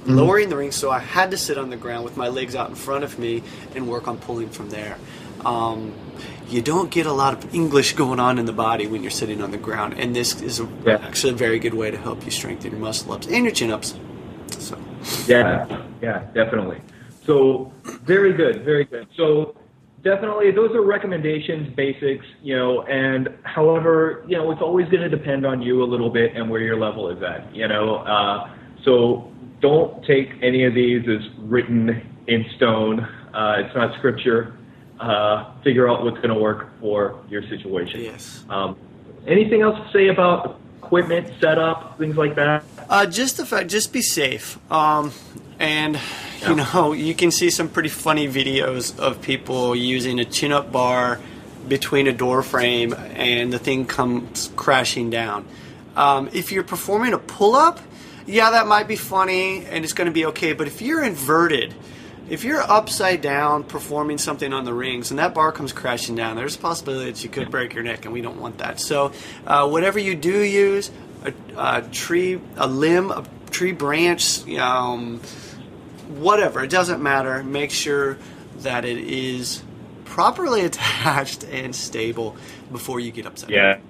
mm-hmm. 0.01 0.15
lowering 0.15 0.49
the 0.49 0.57
ring, 0.57 0.71
so 0.71 0.91
I 0.91 0.99
had 0.99 1.31
to 1.31 1.37
sit 1.37 1.57
on 1.57 1.69
the 1.69 1.77
ground 1.77 2.03
with 2.05 2.17
my 2.17 2.27
legs 2.27 2.55
out 2.55 2.69
in 2.69 2.75
front 2.75 3.03
of 3.03 3.17
me 3.19 3.43
and 3.75 3.87
work 3.87 4.07
on 4.07 4.17
pulling 4.17 4.49
from 4.49 4.69
there. 4.69 4.97
Um, 5.45 5.93
you 6.47 6.61
don't 6.61 6.91
get 6.91 7.05
a 7.05 7.13
lot 7.13 7.33
of 7.33 7.55
English 7.55 7.93
going 8.03 8.19
on 8.19 8.37
in 8.37 8.45
the 8.45 8.53
body 8.53 8.87
when 8.87 9.01
you're 9.01 9.11
sitting 9.11 9.41
on 9.41 9.51
the 9.51 9.57
ground, 9.57 9.95
and 9.97 10.15
this 10.15 10.41
is 10.41 10.59
a, 10.59 10.69
yeah. 10.85 10.97
actually 11.03 11.33
a 11.33 11.37
very 11.37 11.59
good 11.59 11.73
way 11.73 11.91
to 11.91 11.97
help 11.97 12.25
you 12.25 12.31
strengthen 12.31 12.71
your 12.71 12.79
muscle 12.79 13.13
ups 13.13 13.27
and 13.27 13.45
your 13.45 13.53
chin 13.53 13.71
ups. 13.71 13.95
So. 14.59 14.77
Yeah, 15.27 15.83
yeah, 16.01 16.19
definitely. 16.33 16.81
So 17.25 17.71
very 17.83 18.33
good, 18.33 18.63
very 18.63 18.85
good. 18.85 19.07
So 19.15 19.55
definitely 20.03 20.51
those 20.51 20.71
are 20.71 20.81
recommendations, 20.81 21.73
basics, 21.75 22.25
you 22.41 22.55
know, 22.55 22.83
and 22.83 23.29
however, 23.43 24.23
you 24.27 24.37
know, 24.37 24.51
it's 24.51 24.61
always 24.61 24.87
going 24.89 25.01
to 25.01 25.09
depend 25.09 25.45
on 25.45 25.61
you 25.61 25.83
a 25.83 25.85
little 25.85 26.09
bit 26.09 26.35
and 26.35 26.49
where 26.49 26.61
your 26.61 26.77
level 26.77 27.09
is 27.09 27.21
at, 27.23 27.53
you 27.55 27.67
know. 27.67 27.97
Uh, 27.97 28.49
so 28.83 29.30
don't 29.61 30.03
take 30.05 30.29
any 30.41 30.65
of 30.65 30.73
these 30.73 31.07
as 31.07 31.21
written 31.39 32.07
in 32.27 32.45
stone. 32.55 32.99
Uh, 33.33 33.63
it's 33.63 33.75
not 33.75 33.97
scripture. 33.97 34.57
Uh, 34.99 35.51
figure 35.63 35.89
out 35.89 36.03
what's 36.03 36.17
going 36.17 36.29
to 36.29 36.39
work 36.39 36.69
for 36.79 37.23
your 37.29 37.41
situation. 37.43 38.01
Yes. 38.01 38.43
Um, 38.49 38.77
anything 39.25 39.61
else 39.61 39.77
to 39.77 39.91
say 39.91 40.09
about 40.09 40.59
equipment 40.77 41.31
setup, 41.39 41.97
things 41.97 42.17
like 42.17 42.35
that? 42.35 42.63
Uh, 42.89 43.05
just 43.05 43.37
the 43.37 43.45
fact, 43.45 43.69
just 43.69 43.93
be 43.93 44.01
safe. 44.01 44.59
Um, 44.71 45.11
and 45.57 45.99
you 46.47 46.55
know, 46.55 46.93
you 46.93 47.15
can 47.15 47.31
see 47.31 47.49
some 47.49 47.69
pretty 47.69 47.89
funny 47.89 48.27
videos 48.27 48.99
of 48.99 49.21
people 49.21 49.75
using 49.75 50.19
a 50.19 50.25
chin-up 50.25 50.71
bar 50.71 51.19
between 51.67 52.07
a 52.07 52.13
door 52.13 52.43
frame, 52.43 52.93
and 52.93 53.53
the 53.53 53.59
thing 53.59 53.85
comes 53.85 54.51
crashing 54.55 55.09
down. 55.09 55.45
Um, 55.95 56.29
if 56.33 56.51
you're 56.51 56.63
performing 56.63 57.13
a 57.13 57.19
pull-up, 57.19 57.79
yeah, 58.25 58.51
that 58.51 58.67
might 58.67 58.87
be 58.87 58.95
funny, 58.95 59.65
and 59.65 59.83
it's 59.83 59.93
going 59.93 60.07
to 60.07 60.13
be 60.13 60.25
okay. 60.27 60.53
But 60.53 60.67
if 60.67 60.81
you're 60.81 61.03
inverted, 61.03 61.73
if 62.29 62.43
you're 62.43 62.61
upside 62.61 63.21
down 63.21 63.63
performing 63.63 64.17
something 64.17 64.53
on 64.53 64.63
the 64.63 64.73
rings 64.73 65.11
and 65.11 65.19
that 65.19 65.33
bar 65.33 65.51
comes 65.51 65.73
crashing 65.73 66.15
down, 66.15 66.35
there's 66.35 66.55
a 66.55 66.59
possibility 66.59 67.11
that 67.11 67.23
you 67.23 67.29
could 67.29 67.51
break 67.51 67.73
your 67.73 67.83
neck, 67.83 68.05
and 68.05 68.13
we 68.13 68.21
don't 68.21 68.39
want 68.39 68.59
that. 68.59 68.79
So, 68.79 69.11
uh, 69.45 69.67
whatever 69.67 69.99
you 69.99 70.15
do 70.15 70.39
use, 70.39 70.91
a, 71.25 71.33
a 71.57 71.81
tree, 71.81 72.39
a 72.57 72.67
limb, 72.67 73.11
a 73.11 73.25
tree 73.49 73.73
branch, 73.73 74.47
um, 74.57 75.19
whatever, 76.07 76.63
it 76.63 76.69
doesn't 76.69 77.01
matter. 77.01 77.43
Make 77.43 77.71
sure 77.71 78.17
that 78.59 78.85
it 78.85 78.97
is 78.97 79.63
properly 80.05 80.61
attached 80.65 81.43
and 81.43 81.75
stable 81.75 82.35
before 82.71 82.99
you 82.99 83.11
get 83.11 83.25
upside 83.25 83.49
down. 83.73 83.81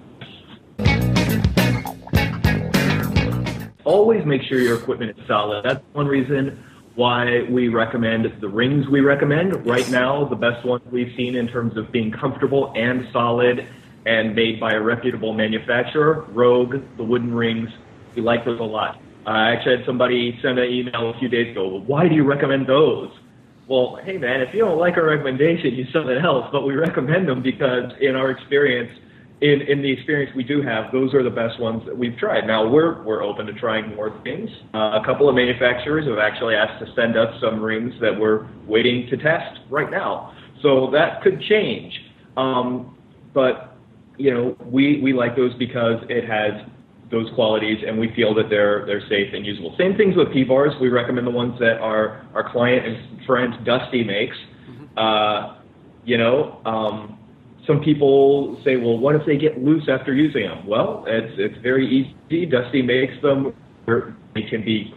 Always 3.84 4.26
make 4.26 4.44
sure 4.44 4.60
your 4.60 4.78
equipment 4.78 5.18
is 5.18 5.28
solid. 5.28 5.66
That's 5.66 5.84
one 5.94 6.08
reason 6.08 6.64
why 6.96 7.44
we 7.50 7.70
recommend 7.70 8.42
the 8.42 8.48
rings 8.48 8.88
we 8.88 9.00
recommend. 9.00 9.66
Right 9.66 9.90
now, 9.90 10.26
the 10.26 10.36
best 10.36 10.64
ones 10.66 10.84
we've 10.92 11.14
seen 11.16 11.36
in 11.36 11.48
terms 11.48 11.78
of 11.78 11.92
being 11.92 12.12
comfortable 12.12 12.74
and 12.76 13.08
solid 13.12 13.68
and 14.06 14.36
made 14.36 14.60
by 14.60 14.74
a 14.74 14.82
reputable 14.82 15.34
manufacturer, 15.34 16.26
Rogue, 16.30 16.76
the 16.98 17.04
wooden 17.04 17.34
rings, 17.34 17.70
we 18.16 18.22
like 18.22 18.46
those 18.46 18.60
a 18.60 18.64
lot. 18.64 19.02
I 19.26 19.52
actually 19.52 19.78
had 19.78 19.86
somebody 19.86 20.38
send 20.42 20.60
an 20.60 20.70
email 20.70 21.12
a 21.12 21.20
few 21.20 21.30
days 21.30 21.52
ago, 21.52 21.68
well, 21.68 21.82
why 21.82 22.08
do 22.08 22.16
you 22.16 22.24
recommend 22.24 22.68
those? 22.68 23.12
Well, 23.68 24.00
hey 24.04 24.18
man, 24.18 24.42
if 24.42 24.54
you 24.54 24.60
don't 24.60 24.80
like 24.80 24.98
our 24.98 25.06
recommendation, 25.06 25.76
use 25.76 25.92
something 25.94 26.18
else, 26.18 26.48
but 26.52 26.66
we 26.66 26.76
recommend 26.76 27.28
them 27.28 27.42
because 27.42 27.94
in 28.02 28.16
our 28.16 28.32
experience, 28.32 28.92
in, 29.42 29.62
in 29.62 29.82
the 29.82 29.92
experience 29.92 30.32
we 30.36 30.44
do 30.44 30.62
have, 30.62 30.92
those 30.92 31.14
are 31.16 31.24
the 31.24 31.30
best 31.30 31.60
ones 31.60 31.82
that 31.88 31.98
we've 31.98 32.16
tried. 32.18 32.46
Now 32.46 32.68
we're 32.68 33.02
we're 33.04 33.24
open 33.24 33.48
to 33.48 33.54
trying 33.54 33.96
more 33.96 34.18
things. 34.24 34.50
Uh, 34.74 35.00
a 35.02 35.04
couple 35.04 35.28
of 35.28 35.36
manufacturers 35.36 36.06
have 36.08 36.20
actually 36.20 36.54
asked 36.54 36.84
to 36.86 36.94
send 36.96 37.18
us 37.18 37.34
some 37.42 37.60
rings 37.62 37.94
that 38.02 38.18
we're 38.18 38.48
waiting 38.68 39.08
to 39.10 39.18
test 39.18 39.60
right 39.70 39.90
now. 39.90 40.36
So 40.62 40.92
that 40.94 41.24
could 41.24 41.42
change. 41.42 41.92
Um, 42.38 42.96
but 43.34 43.76
you 44.18 44.32
know, 44.32 44.56
we 44.64 45.02
we 45.02 45.12
like 45.12 45.36
those 45.36 45.56
because 45.56 46.04
it 46.08 46.24
has 46.30 46.62
those 47.10 47.28
qualities, 47.34 47.80
and 47.86 48.00
we 48.00 48.14
feel 48.16 48.36
that 48.36 48.48
they're 48.48 48.86
they're 48.86 49.08
safe 49.10 49.34
and 49.34 49.44
usable. 49.44 49.74
Same 49.76 49.98
things 49.98 50.16
with 50.16 50.32
P 50.32 50.44
bars. 50.44 50.72
We 50.80 50.90
recommend 50.90 51.26
the 51.26 51.32
ones 51.32 51.58
that 51.60 51.80
our 51.80 52.28
our 52.36 52.52
client 52.52 52.86
and 52.86 53.26
friend 53.26 53.54
Dusty 53.66 54.04
makes. 54.04 54.38
Uh, 54.96 55.58
you 56.06 56.18
know. 56.20 56.62
Um, 56.64 57.18
some 57.68 57.82
people 57.82 58.60
say, 58.64 58.78
well, 58.78 58.98
what 58.98 59.16
if 59.16 59.26
they 59.26 59.38
get 59.38 59.64
loose 59.64 59.88
after 59.88 60.14
using 60.14 60.44
them? 60.44 60.66
Well, 60.66 61.04
it's 61.08 61.34
it's 61.38 61.58
very 61.62 61.88
easy. 61.88 62.46
Dusty 62.46 62.82
makes 62.82 63.20
them. 63.22 63.54
where 63.86 64.16
They 64.34 64.44
can 64.44 64.64
be 64.64 64.94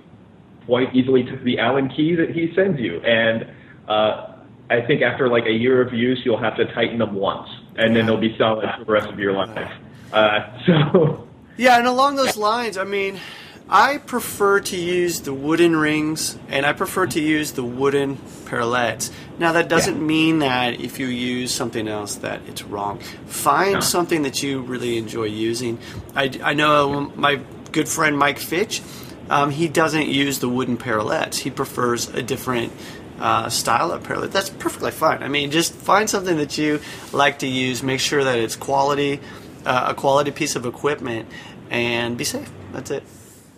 quite 0.66 0.94
easily 0.94 1.25
to 1.25 1.37
the 1.44 1.59
Allen 1.59 1.88
key 1.88 2.14
that 2.14 2.30
he 2.30 2.52
sends 2.54 2.80
you, 2.80 3.00
and 3.00 3.47
uh, 3.88 4.35
I 4.71 4.80
think 4.80 5.02
after 5.02 5.28
like 5.28 5.44
a 5.44 5.52
year 5.52 5.83
of 5.83 5.92
use, 5.92 6.23
you'll 6.25 6.40
have 6.40 6.56
to 6.56 6.64
tighten 6.73 6.99
them 6.99 7.14
once, 7.14 7.49
and 7.76 7.94
then 7.94 8.06
they'll 8.06 8.16
be 8.16 8.37
solid 8.38 8.68
for 8.78 8.85
the 8.85 8.92
rest 8.92 9.09
of 9.09 9.18
your 9.18 9.33
life. 9.33 9.73
Uh, 10.12 10.59
so. 10.66 11.28
Yeah, 11.56 11.78
and 11.78 11.87
along 11.87 12.16
those 12.16 12.37
lines, 12.37 12.76
I 12.76 12.85
mean, 12.85 13.21
I 13.68 13.97
prefer 13.99 14.61
to 14.61 14.76
use 14.76 15.21
the 15.21 15.33
wooden 15.33 15.75
rings 15.75 16.37
and 16.49 16.66
I 16.66 16.75
prefer 16.75 17.06
to 17.06 17.21
use 17.21 17.52
the 17.52 17.64
wooden 17.64 18.16
parallettes. 18.44 19.11
Now, 19.38 19.52
that 19.52 19.68
doesn't 19.68 19.97
Yeah. 19.97 20.00
mean 20.02 20.38
that 20.40 20.80
if 20.80 20.99
you 21.00 21.06
use 21.06 21.52
something 21.52 21.88
else 21.88 22.16
that 22.16 22.40
it's 22.47 22.62
wrong. 22.62 22.99
Find 23.26 23.75
No. 23.75 23.80
something 23.80 24.23
that 24.23 24.42
you 24.42 24.61
really 24.61 24.99
enjoy 24.99 25.25
using. 25.25 25.78
I, 26.14 26.30
I 26.42 26.52
know 26.52 27.11
my 27.16 27.40
good 27.73 27.88
friend 27.88 28.18
Mike 28.18 28.38
Fitch, 28.38 28.83
um, 29.30 29.50
he 29.50 29.66
doesn't 29.66 30.09
use 30.09 30.40
the 30.40 30.49
wooden 30.49 30.76
parallettes. 30.76 31.37
He 31.38 31.50
prefers 31.50 32.09
a 32.11 32.23
different 32.23 32.71
uh, 33.18 33.49
style 33.49 33.92
of 33.92 34.02
parallel. 34.02 34.28
That's 34.28 34.50
perfectly 34.50 34.90
fine. 34.90 35.23
I 35.23 35.28
mean, 35.28 35.50
just 35.50 35.73
find 35.75 36.11
something 36.11 36.37
that 36.37 36.59
you 36.59 36.80
like 37.12 37.38
to 37.38 37.47
use. 37.47 37.83
Make 37.83 38.00
sure 38.00 38.23
that 38.25 38.38
it's 38.38 38.56
quality, 38.56 39.21
uh, 39.64 39.87
a 39.88 39.94
quality 39.94 40.33
piece 40.33 40.54
of 40.56 40.66
equipment, 40.66 41.26
and 41.71 42.16
be 42.18 42.25
safe. 42.25 42.50
That's 42.73 42.90
it. 42.90 43.04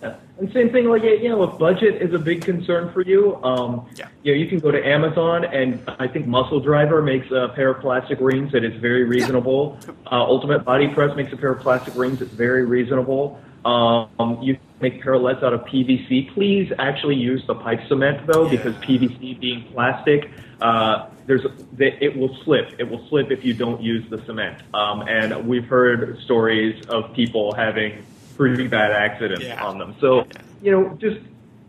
And 0.02 0.52
same 0.52 0.70
thing, 0.70 0.84
like 0.86 1.02
you 1.02 1.28
know, 1.30 1.42
if 1.44 1.58
budget 1.58 2.02
is 2.02 2.12
a 2.12 2.18
big 2.18 2.42
concern 2.42 2.92
for 2.92 3.00
you, 3.00 3.42
um, 3.42 3.86
Yeah. 3.96 4.08
you 4.22 4.32
know, 4.32 4.38
you 4.38 4.46
can 4.46 4.58
go 4.58 4.70
to 4.70 4.86
Amazon, 4.86 5.44
and 5.46 5.80
I 5.98 6.06
think 6.06 6.26
Muscle 6.26 6.60
Driver 6.60 7.00
makes 7.00 7.30
a 7.30 7.48
pair 7.54 7.70
of 7.70 7.80
plastic 7.80 8.18
rings 8.20 8.52
that 8.52 8.62
is 8.62 8.74
very 8.80 9.04
reasonable. 9.04 9.78
Uh, 10.12 10.22
Ultimate 10.22 10.64
Body 10.64 10.86
Press 10.88 11.16
makes 11.16 11.32
a 11.32 11.36
pair 11.36 11.50
of 11.50 11.58
plastic 11.60 11.96
rings 11.96 12.20
that's 12.20 12.30
very 12.30 12.64
reasonable. 12.64 13.40
Um, 13.64 14.38
you 14.40 14.54
can 14.54 14.62
make 14.80 15.02
parallettes 15.02 15.42
out 15.42 15.52
of 15.52 15.64
PVC. 15.64 16.30
Please 16.32 16.72
actually 16.78 17.16
use 17.16 17.44
the 17.48 17.56
pipe 17.56 17.80
cement 17.88 18.24
though, 18.28 18.44
Yeah. 18.44 18.50
because 18.50 18.74
PVC 18.76 19.34
being 19.40 19.64
plastic, 19.72 20.30
uh, 20.62 21.06
there's 21.26 21.44
it 21.78 22.16
will 22.16 22.36
slip. 22.44 22.74
It 22.78 22.88
will 22.88 23.04
slip 23.08 23.32
if 23.32 23.44
you 23.44 23.52
don't 23.52 23.82
use 23.82 24.04
the 24.10 24.18
cement. 24.26 24.58
Um, 24.72 25.02
and 25.08 25.48
we've 25.48 25.66
heard 25.66 26.18
stories 26.24 26.86
of 26.86 27.12
people 27.14 27.52
having 27.52 28.04
pretty 28.36 28.66
bad 28.68 28.92
accidents 28.92 29.44
Yeah. 29.44 29.64
on 29.64 29.78
them. 29.78 29.94
So, 30.00 30.26
you 30.62 30.70
know, 30.70 30.96
just 31.00 31.18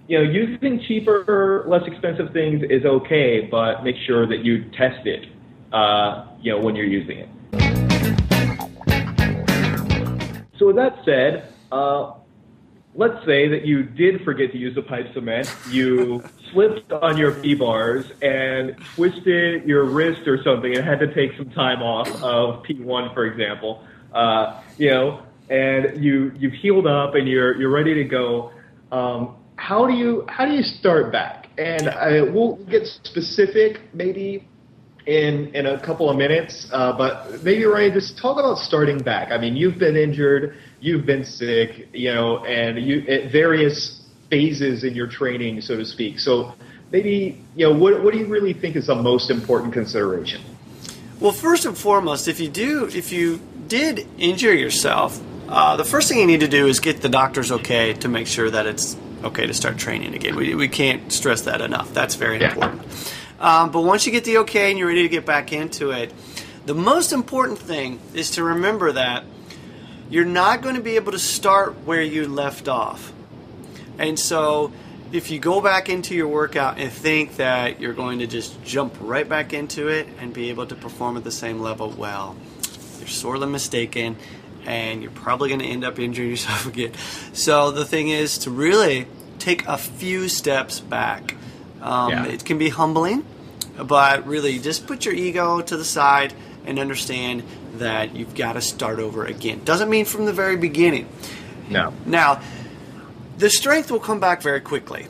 you 0.08 0.18
know, 0.18 0.24
using 0.24 0.80
cheaper, 0.88 1.66
less 1.68 1.86
expensive 1.86 2.32
things 2.32 2.64
is 2.70 2.86
okay, 2.86 3.42
but 3.52 3.84
make 3.84 3.98
sure 4.06 4.26
that 4.26 4.40
you 4.40 4.64
test 4.78 5.06
it. 5.06 5.28
Uh, 5.74 6.26
you 6.42 6.50
know, 6.50 6.60
when 6.60 6.78
you're 6.78 6.86
using 6.86 7.18
it. 7.18 7.30
So 10.58 10.68
with 10.68 10.78
that 10.78 10.98
said, 11.04 11.52
uh, 11.74 12.14
let's 12.96 13.24
say 13.26 13.50
that 13.50 13.66
you 13.66 13.84
did 13.84 14.24
forget 14.24 14.54
to 14.54 14.58
use 14.58 14.74
the 14.76 14.82
pipe 14.82 15.14
cement. 15.14 15.54
You 15.70 16.24
slipped 16.54 16.92
on 16.94 17.18
your 17.18 17.34
P 17.34 17.54
bars 17.54 18.06
and 18.22 18.78
twisted 18.96 19.66
your 19.66 19.84
wrist 19.84 20.26
or 20.26 20.42
something, 20.42 20.74
and 20.74 20.86
had 20.86 21.00
to 21.02 21.14
take 21.14 21.36
some 21.38 21.50
time 21.50 21.82
off 21.84 22.08
of 22.24 22.64
P1, 22.64 23.14
for 23.14 23.26
example. 23.26 23.84
Uh, 24.14 24.62
you 24.78 24.90
know, 24.90 25.22
and 25.50 26.04
you 26.04 26.32
you've 26.38 26.54
healed 26.54 26.88
up 26.88 27.16
and 27.16 27.27
you're 27.27 27.56
you're 27.60 27.72
ready 27.72 27.94
to 27.96 28.04
go. 28.04 28.51
Um, 28.92 29.36
how 29.56 29.88
do 29.88 29.94
you 29.94 30.25
how 30.27 30.46
do 30.46 30.54
you 30.54 30.63
start 30.63 31.12
back? 31.12 31.50
And 31.58 31.89
I, 31.89 32.22
we'll 32.22 32.58
get 32.70 32.86
specific 32.86 33.82
maybe 33.94 34.48
in 35.06 35.56
in 35.56 35.66
a 35.66 35.80
couple 35.80 36.10
of 36.10 36.18
minutes. 36.18 36.68
Uh, 36.72 36.96
but 36.98 37.44
maybe 37.44 37.66
Ryan, 37.66 37.94
just 37.94 38.18
talk 38.18 38.38
about 38.38 38.58
starting 38.58 39.00
back. 39.00 39.32
I 39.32 39.38
mean, 39.38 39.56
you've 39.56 39.80
been 39.80 39.96
injured, 39.96 40.58
you've 40.80 41.06
been 41.06 41.24
sick, 41.24 41.88
you 41.94 42.13
know, 42.13 42.46
and 42.46 42.77
you 42.77 43.06
at 43.08 43.32
various 43.32 44.06
phases 44.30 44.84
in 44.84 44.94
your 44.94 45.08
training, 45.08 45.62
so 45.62 45.77
to 45.77 45.86
speak. 45.86 46.20
So 46.20 46.54
maybe 46.92 47.42
you 47.56 47.68
know, 47.68 47.75
what 47.75 48.04
what 48.04 48.13
do 48.13 48.20
you 48.20 48.27
really 48.27 48.54
think 48.54 48.75
is 48.75 48.88
the 48.88 48.96
most 48.96 49.32
important 49.32 49.74
consideration? 49.74 50.42
Well, 51.20 51.32
first 51.32 51.66
and 51.66 51.75
foremost, 51.75 52.27
if 52.27 52.39
you 52.39 52.48
do, 52.48 52.86
if 52.94 53.12
you 53.12 53.42
did 53.68 54.08
injure 54.20 54.54
yourself, 54.54 55.20
uh, 55.50 55.75
the 55.77 55.86
first 55.86 56.10
thing 56.10 56.20
you 56.20 56.27
need 56.27 56.42
to 56.42 56.48
do 56.48 56.68
is 56.68 56.80
get 56.80 57.01
the 57.01 57.10
doctor's 57.10 57.51
okay 57.51 57.94
to 57.94 58.08
make 58.08 58.27
sure 58.27 58.50
that 58.50 58.66
it's 58.66 58.98
okay 59.24 59.48
to 59.48 59.54
start 59.54 59.77
training 59.77 60.13
again. 60.13 60.36
We, 60.36 60.54
we 60.56 60.68
can't 60.68 61.12
stress 61.12 61.42
that 61.42 61.62
enough. 61.62 61.94
That's 61.94 62.16
very 62.16 62.39
Yeah. 62.39 62.50
important. 62.50 62.82
Um, 63.39 63.72
but 63.72 63.82
once 63.82 64.06
you 64.06 64.12
get 64.12 64.24
the 64.24 64.39
okay 64.39 64.70
and 64.70 64.80
you're 64.80 64.88
ready 64.88 65.04
to 65.04 65.10
get 65.10 65.25
back 65.25 65.54
into 65.54 65.92
it, 65.92 66.12
the 66.66 66.74
most 66.75 67.13
important 67.13 67.60
thing 67.60 68.00
is 68.13 68.32
to 68.32 68.44
remember 68.44 68.92
that 68.92 69.24
you're 70.10 70.25
not 70.25 70.62
going 70.62 70.75
to 70.75 70.82
be 70.82 70.96
able 70.96 71.12
to 71.12 71.20
start 71.20 71.75
where 71.86 72.01
you 72.01 72.27
left 72.27 72.68
off. 72.68 73.12
And 73.98 74.20
so, 74.20 74.72
if 75.12 75.32
you 75.32 75.39
go 75.39 75.62
back 75.62 75.88
into 75.89 76.13
your 76.13 76.27
workout 76.27 76.77
and 76.77 76.92
think 76.92 77.38
that 77.38 77.80
you're 77.80 77.94
going 77.94 78.20
to 78.20 78.27
just 78.27 78.62
jump 78.63 78.94
right 79.00 79.27
back 79.27 79.54
into 79.54 79.88
it 79.88 80.08
and 80.20 80.34
be 80.34 80.50
able 80.50 80.66
to 80.66 80.75
perform 80.75 81.16
at 81.18 81.24
the 81.24 81.32
same 81.32 81.60
level, 81.60 81.89
well, 81.92 82.36
you're 83.00 83.08
sorely 83.08 83.48
mistaken 83.48 84.18
and 84.68 85.02
you're 85.02 85.12
probably 85.12 85.50
going 85.50 85.62
to 85.62 85.66
end 85.66 85.84
up 85.84 85.98
injuring 85.98 86.30
yourself 86.30 86.68
again. 86.74 86.92
So, 87.34 87.72
the 87.72 87.86
thing 87.86 88.10
is 88.10 88.38
to 88.40 88.52
really 88.52 89.08
take 89.40 89.66
a 89.68 89.78
few 89.78 90.28
steps 90.30 90.80
back. 90.80 91.36
Um, 91.82 92.10
Yeah. 92.12 92.26
It 92.26 92.46
can 92.46 92.58
be 92.60 92.70
humbling. 92.70 93.24
but 93.78 94.26
really 94.28 94.58
just 94.60 94.88
put 94.88 95.06
your 95.06 95.14
ego 95.14 95.62
to 95.62 95.78
the 95.78 95.86
side 95.86 96.34
and 96.66 96.80
understand 96.80 97.44
that 97.76 98.16
you've 98.16 98.34
got 98.36 98.54
to 98.54 98.62
start 98.62 98.98
over 99.00 99.24
again. 99.26 99.62
Doesn't 99.64 99.88
mean 99.90 100.06
from 100.06 100.26
the 100.26 100.34
very 100.34 100.58
beginning. 100.58 101.08
No. 101.70 101.94
Now, 102.06 102.42
the 103.38 103.50
strength 103.52 103.92
will 103.92 104.00
come 104.00 104.20
back 104.20 104.42
very 104.42 104.62
quickly. 104.62 105.06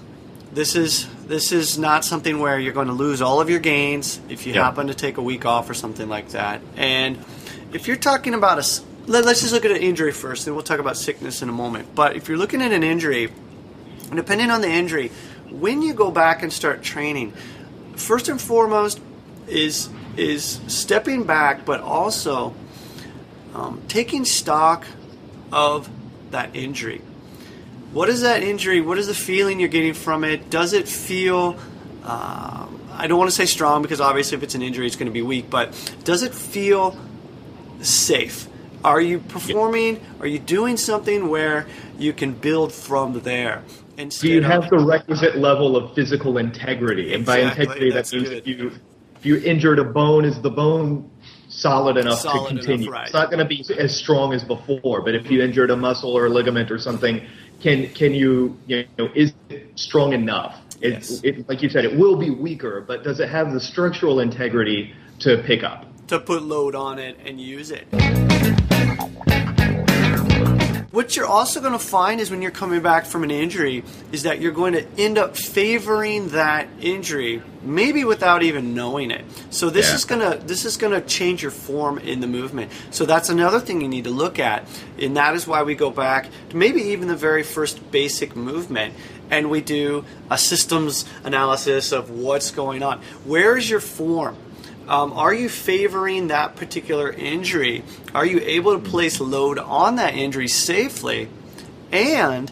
This 0.51 0.75
is 0.75 1.07
this 1.25 1.51
is 1.53 1.77
not 1.77 2.03
something 2.05 2.39
where 2.39 2.59
you're 2.59 2.73
going 2.73 2.87
to 2.87 2.93
lose 2.93 3.21
all 3.21 3.39
of 3.41 3.49
your 3.49 3.59
gains 3.59 4.19
if 4.29 4.45
you 4.45 4.53
Yeah. 4.53 4.63
happen 4.65 4.87
to 4.87 4.93
take 4.93 5.17
a 5.17 5.21
week 5.21 5.45
off 5.45 5.69
or 5.69 5.73
something 5.73 6.09
like 6.09 6.29
that. 6.29 6.59
And 6.75 7.17
if 7.73 7.87
you're 7.87 7.97
talking 7.97 8.33
about 8.33 8.59
a 8.59 8.63
let, 9.07 9.25
us 9.25 9.41
just 9.41 9.53
look 9.53 9.65
at 9.65 9.71
an 9.71 9.77
injury 9.77 10.11
first, 10.11 10.45
then 10.45 10.53
we'll 10.53 10.63
talk 10.63 10.79
about 10.79 10.97
sickness 10.97 11.41
in 11.41 11.49
a 11.49 11.53
moment. 11.53 11.95
But 11.95 12.15
if 12.15 12.27
you're 12.27 12.37
looking 12.37 12.61
at 12.61 12.71
an 12.71 12.83
injury, 12.83 13.31
depending 14.13 14.51
on 14.51 14.61
the 14.61 14.69
injury, 14.69 15.11
when 15.49 15.81
you 15.81 15.93
go 15.93 16.11
back 16.11 16.43
and 16.43 16.51
start 16.51 16.83
training, 16.83 17.33
first 17.95 18.29
and 18.29 18.39
foremost 18.39 19.01
is 19.47 19.89
is 20.17 20.59
stepping 20.67 21.23
back, 21.23 21.63
but 21.63 21.79
also 21.79 22.53
um, 23.53 23.81
taking 23.87 24.25
stock 24.25 24.85
of 25.51 25.89
that 26.31 26.55
injury. 26.55 27.01
What 27.93 28.09
is 28.09 28.21
that 28.21 28.43
injury? 28.43 28.81
What 28.81 28.97
is 28.97 29.07
the 29.07 29.13
feeling 29.13 29.59
you're 29.59 29.69
getting 29.69 29.93
from 29.93 30.23
it? 30.23 30.49
Does 30.49 30.73
it 30.73 30.87
feel? 30.87 31.57
Um, 32.03 32.81
I 32.91 33.05
don't 33.07 33.17
want 33.17 33.29
to 33.29 33.35
say 33.35 33.45
strong 33.45 33.81
because 33.81 34.01
obviously, 34.01 34.37
if 34.37 34.43
it's 34.43 34.55
an 34.55 34.61
injury, 34.61 34.85
it's 34.85 34.95
going 34.95 35.07
to 35.07 35.13
be 35.13 35.21
weak. 35.21 35.49
But 35.49 35.73
does 36.03 36.23
it 36.23 36.33
feel 36.33 36.97
safe? 37.81 38.47
Are 38.83 39.01
you 39.01 39.19
performing? 39.19 39.99
Are 40.19 40.27
you 40.27 40.39
doing 40.39 40.77
something 40.77 41.29
where 41.29 41.67
you 41.97 42.13
can 42.13 42.33
build 42.33 42.71
from 42.71 43.21
there? 43.21 43.63
Do 43.95 44.29
you 44.29 44.43
have 44.43 44.69
the 44.69 44.77
requisite 44.77 45.37
level 45.37 45.75
of 45.75 45.95
physical 45.95 46.37
integrity? 46.37 47.13
And 47.13 47.25
by 47.25 47.39
integrity, 47.39 47.91
that 47.91 48.11
means 48.13 48.29
good. 48.29 48.37
if 48.37 48.47
you 48.47 48.71
if 49.15 49.25
you 49.25 49.37
injured 49.37 49.79
a 49.79 49.83
bone, 49.83 50.25
is 50.25 50.39
the 50.41 50.51
bone 50.51 51.09
solid 51.49 51.97
enough 51.97 52.19
Solid 52.19 52.49
to 52.49 52.51
enough, 52.51 52.65
continue? 52.65 52.91
right. 52.91 53.05
It's 53.05 53.13
not 53.13 53.31
going 53.31 53.39
to 53.39 53.45
be 53.45 53.65
as 53.75 53.95
strong 53.95 54.33
as 54.33 54.43
before. 54.43 55.01
But 55.01 55.15
if 55.15 55.31
you 55.31 55.39
mm-hmm. 55.39 55.47
injured 55.49 55.71
a 55.71 55.75
muscle 55.75 56.11
or 56.15 56.27
a 56.27 56.29
ligament 56.29 56.69
or 56.69 56.77
something, 56.77 57.25
can 57.59 57.89
can 57.93 58.13
you 58.13 58.55
you 58.67 58.85
know 58.99 59.09
is 59.15 59.33
it 59.49 59.77
strong 59.77 60.13
enough? 60.13 60.61
It, 60.79 60.93
Yes. 60.93 61.21
it, 61.23 61.49
like 61.49 61.63
you 61.63 61.69
said, 61.69 61.85
it 61.85 61.97
will 61.97 62.15
be 62.15 62.29
weaker, 62.29 62.81
but 62.81 63.03
does 63.03 63.19
it 63.19 63.29
have 63.29 63.51
the 63.51 63.59
structural 63.59 64.19
integrity 64.19 64.93
to 65.19 65.41
pick 65.43 65.63
up? 65.63 65.87
To 66.07 66.19
put 66.19 66.43
load 66.43 66.75
on 66.75 66.99
it 66.99 67.17
and 67.25 67.39
use 67.39 67.71
it. 67.71 67.87
What 70.91 71.15
you're 71.15 71.27
also 71.27 71.59
going 71.61 71.73
to 71.73 71.79
find 71.79 72.19
is 72.19 72.31
when 72.31 72.41
you're 72.41 72.49
coming 72.49 72.81
back 72.81 73.05
from 73.05 73.23
an 73.23 73.29
injury 73.29 73.83
is 74.11 74.23
that 74.23 74.41
you're 74.41 74.51
going 74.51 74.73
to 74.73 74.83
end 74.97 75.19
up 75.19 75.37
favoring 75.37 76.29
that 76.29 76.67
injury 76.81 77.43
maybe 77.61 78.03
without 78.03 78.41
even 78.41 78.73
knowing 78.73 79.11
it. 79.11 79.23
So 79.51 79.69
this 79.69 79.89
Yeah. 79.89 79.95
is 79.95 80.05
going 80.05 80.21
to 80.21 80.43
this 80.47 80.65
is 80.65 80.75
going 80.75 80.93
to 80.99 81.01
change 81.07 81.43
your 81.43 81.51
form 81.51 81.99
in 81.99 82.19
the 82.19 82.25
movement. 82.25 82.71
So 82.89 83.05
that's 83.05 83.29
another 83.29 83.59
thing 83.59 83.81
you 83.81 83.87
need 83.87 84.05
to 84.05 84.09
look 84.09 84.39
at. 84.39 84.65
And 84.99 85.15
that 85.17 85.35
is 85.35 85.45
why 85.45 85.61
we 85.61 85.75
go 85.75 85.91
back 85.91 86.29
to 86.49 86.57
maybe 86.57 86.81
even 86.81 87.07
the 87.09 87.15
very 87.15 87.43
first 87.43 87.91
basic 87.91 88.35
movement 88.35 88.95
and 89.29 89.51
we 89.51 89.61
do 89.61 90.03
a 90.31 90.37
systems 90.37 91.05
analysis 91.23 91.91
of 91.91 92.09
what's 92.09 92.49
going 92.49 92.81
on. 92.81 93.01
Where 93.25 93.55
is 93.55 93.69
your 93.69 93.81
form? 93.81 94.35
Um, 94.87 95.13
are 95.13 95.33
you 95.33 95.49
favoring 95.49 96.27
that 96.27 96.55
particular 96.55 97.11
injury? 97.11 97.83
Are 98.15 98.25
you 98.25 98.39
able 98.43 98.73
to 98.73 98.79
place 98.79 99.19
load 99.19 99.59
on 99.59 99.97
that 99.97 100.15
injury 100.15 100.47
safely? 100.47 101.29
And 101.91 102.51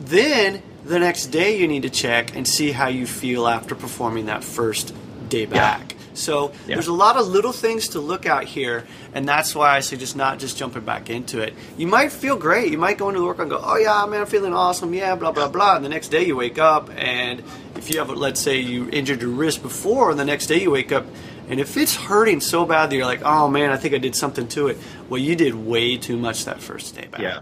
then 0.00 0.62
the 0.84 0.98
next 0.98 1.26
day 1.26 1.58
you 1.58 1.68
need 1.68 1.82
to 1.82 1.90
check 1.90 2.34
and 2.34 2.46
see 2.48 2.72
how 2.72 2.88
you 2.88 3.06
feel 3.06 3.46
after 3.46 3.74
performing 3.74 4.26
that 4.26 4.42
first 4.42 4.94
day 5.28 5.46
back. 5.46 5.94
So 6.14 6.52
Yeah. 6.66 6.74
there's 6.76 6.88
a 6.88 6.92
lot 6.92 7.16
of 7.16 7.26
little 7.28 7.52
things 7.52 7.88
to 7.88 8.00
look 8.00 8.26
out 8.26 8.44
here, 8.44 8.84
and 9.14 9.26
that's 9.26 9.54
why 9.54 9.76
I 9.76 9.80
suggest 9.80 10.14
not 10.14 10.38
just 10.38 10.58
jumping 10.58 10.82
back 10.82 11.08
into 11.08 11.38
it. 11.40 11.54
You 11.78 11.86
might 11.86 12.12
feel 12.12 12.36
great. 12.36 12.70
You 12.70 12.76
might 12.76 12.98
go 12.98 13.08
into 13.08 13.20
the 13.20 13.26
work 13.26 13.38
and 13.38 13.48
go, 13.48 13.58
"Oh 13.62 13.76
yeah, 13.76 14.04
man, 14.04 14.20
I'm 14.20 14.26
feeling 14.26 14.52
awesome." 14.52 14.92
Yeah, 14.92 15.14
blah 15.14 15.32
blah 15.32 15.48
blah. 15.48 15.76
And 15.76 15.84
the 15.84 15.88
next 15.88 16.08
day 16.08 16.26
you 16.26 16.36
wake 16.36 16.58
up, 16.58 16.90
and 16.98 17.42
if 17.76 17.88
you 17.90 17.98
have, 17.98 18.10
let's 18.10 18.40
say, 18.40 18.58
you 18.58 18.88
injured 18.92 19.22
your 19.22 19.30
wrist 19.30 19.62
before, 19.62 20.10
and 20.10 20.20
the 20.20 20.24
next 20.26 20.46
day 20.48 20.60
you 20.60 20.70
wake 20.70 20.92
up, 20.92 21.06
and 21.48 21.60
if 21.60 21.76
it's 21.76 21.94
hurting 21.94 22.40
so 22.40 22.64
bad 22.64 22.90
that 22.90 22.96
you're 22.96 23.06
like, 23.06 23.22
"Oh 23.24 23.48
man, 23.48 23.70
I 23.70 23.76
think 23.76 23.94
I 23.94 23.98
did 23.98 24.14
something 24.14 24.48
to 24.48 24.68
it," 24.68 24.78
well, 25.08 25.20
you 25.20 25.36
did 25.36 25.54
way 25.54 25.96
too 25.96 26.16
much 26.16 26.44
that 26.44 26.60
first 26.60 26.94
day 26.94 27.06
back. 27.06 27.20
Yeah. 27.20 27.40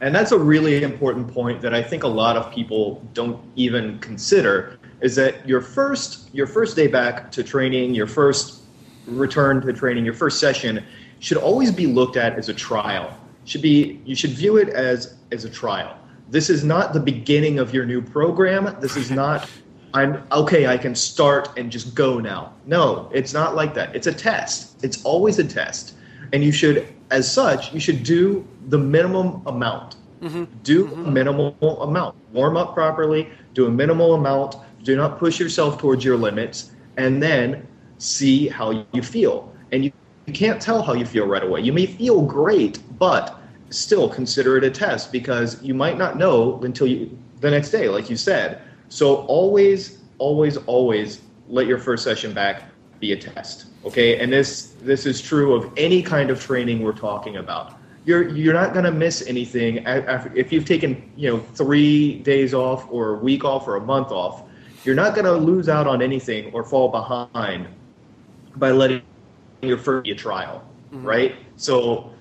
And 0.00 0.12
that's 0.12 0.32
a 0.32 0.38
really 0.38 0.82
important 0.82 1.32
point 1.32 1.62
that 1.62 1.72
I 1.72 1.82
think 1.82 2.02
a 2.02 2.08
lot 2.08 2.36
of 2.36 2.52
people 2.52 3.06
don't 3.14 3.40
even 3.54 4.00
consider 4.00 4.78
is 5.00 5.14
that 5.16 5.46
your 5.46 5.60
first 5.60 6.32
your 6.34 6.46
first 6.46 6.74
day 6.74 6.86
back 6.86 7.30
to 7.32 7.42
training, 7.42 7.94
your 7.94 8.06
first 8.06 8.62
return 9.06 9.60
to 9.60 9.72
training, 9.72 10.04
your 10.04 10.14
first 10.14 10.40
session 10.40 10.84
should 11.20 11.36
always 11.36 11.70
be 11.70 11.86
looked 11.86 12.16
at 12.16 12.36
as 12.36 12.48
a 12.48 12.54
trial. 12.54 13.16
Should 13.44 13.62
be 13.62 14.00
you 14.04 14.14
should 14.14 14.30
view 14.30 14.56
it 14.56 14.70
as 14.70 15.14
as 15.30 15.44
a 15.44 15.50
trial. 15.50 15.96
This 16.30 16.48
is 16.48 16.64
not 16.64 16.94
the 16.94 17.00
beginning 17.00 17.58
of 17.58 17.74
your 17.74 17.84
new 17.84 18.00
program. 18.00 18.76
This 18.80 18.96
is 18.96 19.10
not 19.10 19.48
I'm 19.94 20.22
okay, 20.32 20.66
I 20.66 20.78
can 20.78 20.94
start 20.94 21.50
and 21.58 21.70
just 21.70 21.94
go 21.94 22.18
now. 22.18 22.52
No, 22.66 23.10
it's 23.12 23.34
not 23.34 23.54
like 23.54 23.74
that. 23.74 23.94
It's 23.94 24.06
a 24.06 24.12
test. 24.12 24.82
It's 24.82 25.04
always 25.04 25.38
a 25.38 25.44
test. 25.44 25.94
And 26.32 26.42
you 26.42 26.52
should, 26.52 26.86
as 27.10 27.30
such, 27.30 27.72
you 27.74 27.80
should 27.80 28.02
do 28.02 28.46
the 28.68 28.78
minimum 28.78 29.42
amount. 29.46 29.96
Mm-hmm. 30.22 30.44
Do 30.62 30.86
a 30.86 30.90
mm-hmm. 30.90 31.12
minimal 31.12 31.82
amount. 31.82 32.16
Warm 32.32 32.56
up 32.56 32.74
properly, 32.74 33.28
do 33.54 33.66
a 33.66 33.70
minimal 33.70 34.14
amount. 34.14 34.56
Do 34.82 34.96
not 34.96 35.18
push 35.18 35.38
yourself 35.38 35.78
towards 35.78 36.04
your 36.04 36.16
limits, 36.16 36.72
and 36.96 37.22
then 37.22 37.66
see 37.98 38.48
how 38.48 38.86
you 38.92 39.02
feel. 39.02 39.52
And 39.72 39.84
you, 39.84 39.92
you 40.26 40.32
can't 40.32 40.60
tell 40.60 40.82
how 40.82 40.94
you 40.94 41.04
feel 41.04 41.26
right 41.26 41.42
away. 41.42 41.60
You 41.60 41.72
may 41.72 41.86
feel 41.86 42.22
great, 42.22 42.80
but 42.98 43.38
still 43.70 44.08
consider 44.08 44.56
it 44.56 44.64
a 44.64 44.70
test 44.70 45.12
because 45.12 45.62
you 45.62 45.74
might 45.74 45.98
not 45.98 46.16
know 46.16 46.60
until 46.62 46.86
you 46.86 47.16
the 47.40 47.50
next 47.50 47.70
day, 47.70 47.88
like 47.88 48.08
you 48.08 48.16
said. 48.16 48.62
So 48.92 49.24
always, 49.24 50.00
always, 50.18 50.58
always 50.66 51.22
let 51.48 51.66
your 51.66 51.78
first 51.78 52.04
session 52.04 52.34
back 52.34 52.64
be 53.00 53.12
a 53.12 53.16
test. 53.16 53.68
Okay, 53.86 54.20
and 54.20 54.30
this 54.30 54.74
this 54.82 55.06
is 55.06 55.18
true 55.18 55.54
of 55.54 55.72
any 55.78 56.02
kind 56.02 56.28
of 56.28 56.38
training 56.38 56.82
we're 56.82 56.92
talking 56.92 57.38
about. 57.38 57.78
You're 58.04 58.28
you're 58.28 58.52
not 58.52 58.74
going 58.74 58.84
to 58.84 58.92
miss 58.92 59.26
anything 59.26 59.82
if 60.36 60.52
you've 60.52 60.66
taken 60.66 61.10
you 61.16 61.30
know 61.30 61.38
three 61.38 62.18
days 62.18 62.52
off 62.52 62.86
or 62.90 63.14
a 63.14 63.16
week 63.16 63.46
off 63.46 63.66
or 63.66 63.76
a 63.76 63.80
month 63.80 64.12
off. 64.12 64.42
You're 64.84 64.94
not 64.94 65.14
going 65.14 65.24
to 65.24 65.32
lose 65.32 65.70
out 65.70 65.86
on 65.86 66.02
anything 66.02 66.52
or 66.52 66.62
fall 66.62 66.90
behind 66.90 67.68
by 68.56 68.72
letting 68.72 69.00
your 69.62 69.78
first 69.78 70.04
be 70.04 70.10
a 70.10 70.14
trial, 70.14 70.68
mm-hmm. 70.92 71.02
right? 71.02 71.36
So 71.56 72.12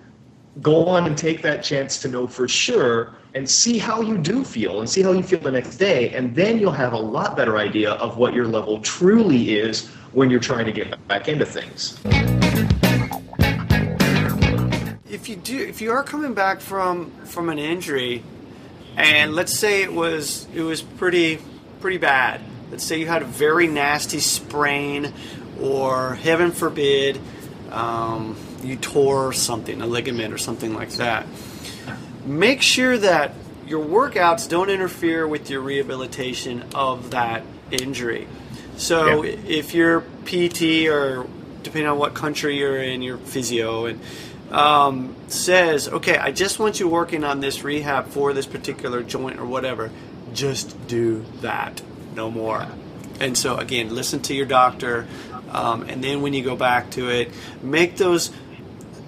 go 0.59 0.87
on 0.87 1.05
and 1.05 1.17
take 1.17 1.41
that 1.41 1.63
chance 1.63 2.01
to 2.01 2.07
know 2.09 2.27
for 2.27 2.47
sure 2.47 3.13
and 3.33 3.49
see 3.49 3.77
how 3.77 4.01
you 4.01 4.17
do 4.17 4.43
feel 4.43 4.81
and 4.81 4.89
see 4.89 5.01
how 5.01 5.13
you 5.13 5.23
feel 5.23 5.39
the 5.39 5.51
next 5.51 5.77
day 5.77 6.09
and 6.13 6.35
then 6.35 6.59
you'll 6.59 6.71
have 6.71 6.91
a 6.91 6.97
lot 6.97 7.37
better 7.37 7.57
idea 7.57 7.91
of 7.93 8.17
what 8.17 8.33
your 8.33 8.45
level 8.45 8.81
truly 8.81 9.55
is 9.55 9.87
when 10.11 10.29
you're 10.29 10.41
trying 10.41 10.65
to 10.65 10.71
get 10.73 11.07
back 11.07 11.29
into 11.29 11.45
things. 11.45 11.97
If 15.09 15.29
you 15.29 15.37
do 15.37 15.57
if 15.57 15.81
you 15.81 15.91
are 15.91 16.03
coming 16.03 16.33
back 16.33 16.59
from 16.59 17.11
from 17.25 17.49
an 17.49 17.59
injury 17.59 18.23
and 18.97 19.33
let's 19.33 19.57
say 19.57 19.83
it 19.83 19.93
was 19.93 20.47
it 20.53 20.61
was 20.61 20.81
pretty 20.81 21.39
pretty 21.79 21.97
bad. 21.97 22.41
Let's 22.69 22.83
say 22.83 22.99
you 22.99 23.07
had 23.07 23.21
a 23.21 23.25
very 23.25 23.67
nasty 23.67 24.19
sprain 24.19 25.13
or 25.61 26.15
heaven 26.15 26.51
forbid 26.51 27.19
um, 27.71 28.35
you 28.63 28.75
tore 28.75 29.33
something 29.33 29.81
a 29.81 29.87
ligament 29.87 30.33
or 30.33 30.37
something 30.37 30.73
like 30.73 30.89
that 30.93 31.25
make 32.25 32.61
sure 32.61 32.97
that 32.97 33.33
your 33.67 33.83
workouts 33.85 34.49
don't 34.49 34.69
interfere 34.69 35.27
with 35.27 35.49
your 35.49 35.61
rehabilitation 35.61 36.63
of 36.75 37.11
that 37.11 37.43
injury 37.71 38.27
so 38.77 39.23
Yeah. 39.23 39.35
if 39.47 39.73
you're 39.73 40.01
pt 40.25 40.87
or 40.87 41.25
depending 41.63 41.87
on 41.89 41.97
what 41.97 42.13
country 42.13 42.57
you're 42.57 42.81
in 42.81 43.01
your 43.01 43.17
physio 43.17 43.85
and 43.85 43.99
um, 44.51 45.15
says, 45.27 45.87
okay, 45.87 46.17
I 46.17 46.31
just 46.31 46.59
want 46.59 46.79
you 46.81 46.87
working 46.89 47.23
on 47.23 47.39
this 47.39 47.63
rehab 47.63 48.07
for 48.07 48.33
this 48.33 48.45
particular 48.45 49.01
joint 49.01 49.39
or 49.39 49.45
whatever, 49.45 49.91
just 50.33 50.87
do 50.87 51.23
that, 51.39 51.81
no 52.15 52.29
more. 52.29 52.67
And 53.21 53.37
so, 53.37 53.55
again, 53.55 53.95
listen 53.95 54.19
to 54.23 54.33
your 54.33 54.45
doctor, 54.45 55.07
um, 55.51 55.83
and 55.83 56.03
then 56.03 56.21
when 56.21 56.33
you 56.33 56.43
go 56.43 56.57
back 56.57 56.91
to 56.91 57.09
it, 57.09 57.31
make 57.61 57.95
those. 57.95 58.31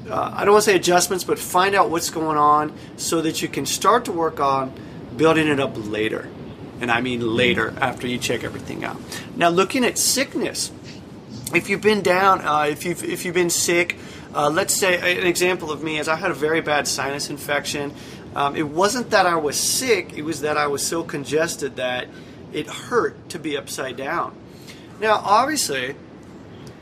Uh, 0.09 0.33
I 0.35 0.43
don't 0.43 0.53
want 0.53 0.65
to 0.65 0.71
say 0.71 0.75
adjustments, 0.75 1.23
but 1.23 1.39
find 1.39 1.75
out 1.75 1.89
what's 1.89 2.09
going 2.09 2.37
on 2.37 2.73
so 2.97 3.21
that 3.21 3.41
you 3.41 3.47
can 3.47 3.65
start 3.65 4.05
to 4.05 4.11
work 4.11 4.39
on 4.39 4.73
building 5.15 5.47
it 5.47 5.59
up 5.59 5.73
later. 5.75 6.27
And 6.81 6.91
I 6.91 7.01
mean 7.01 7.21
later 7.21 7.73
after 7.79 8.07
you 8.07 8.17
check 8.17 8.43
everything 8.43 8.83
out. 8.83 8.97
Now, 9.37 9.49
looking 9.49 9.85
at 9.85 9.97
sickness, 9.97 10.71
if 11.53 11.69
you've 11.69 11.81
been 11.81 12.01
down, 12.01 12.41
uh, 12.41 12.67
if 12.69 12.83
you've 12.83 13.03
if 13.03 13.23
you've 13.23 13.35
been 13.35 13.49
sick, 13.49 13.97
uh, 14.33 14.49
let's 14.49 14.73
say 14.73 15.19
an 15.19 15.27
example 15.27 15.71
of 15.71 15.83
me 15.83 15.99
is 15.99 16.07
I 16.07 16.15
had 16.15 16.31
a 16.31 16.33
very 16.33 16.61
bad 16.61 16.87
sinus 16.87 17.29
infection. 17.29 17.93
Um, 18.35 18.55
it 18.55 18.67
wasn't 18.67 19.11
that 19.11 19.25
I 19.25 19.35
was 19.35 19.57
sick; 19.57 20.13
it 20.17 20.23
was 20.23 20.41
that 20.41 20.57
I 20.57 20.67
was 20.67 20.85
so 20.85 21.03
congested 21.03 21.77
that 21.77 22.07
it 22.51 22.67
hurt 22.67 23.29
to 23.29 23.39
be 23.39 23.55
upside 23.55 23.95
down. 23.95 24.35
Now, 24.99 25.21
obviously, 25.23 25.95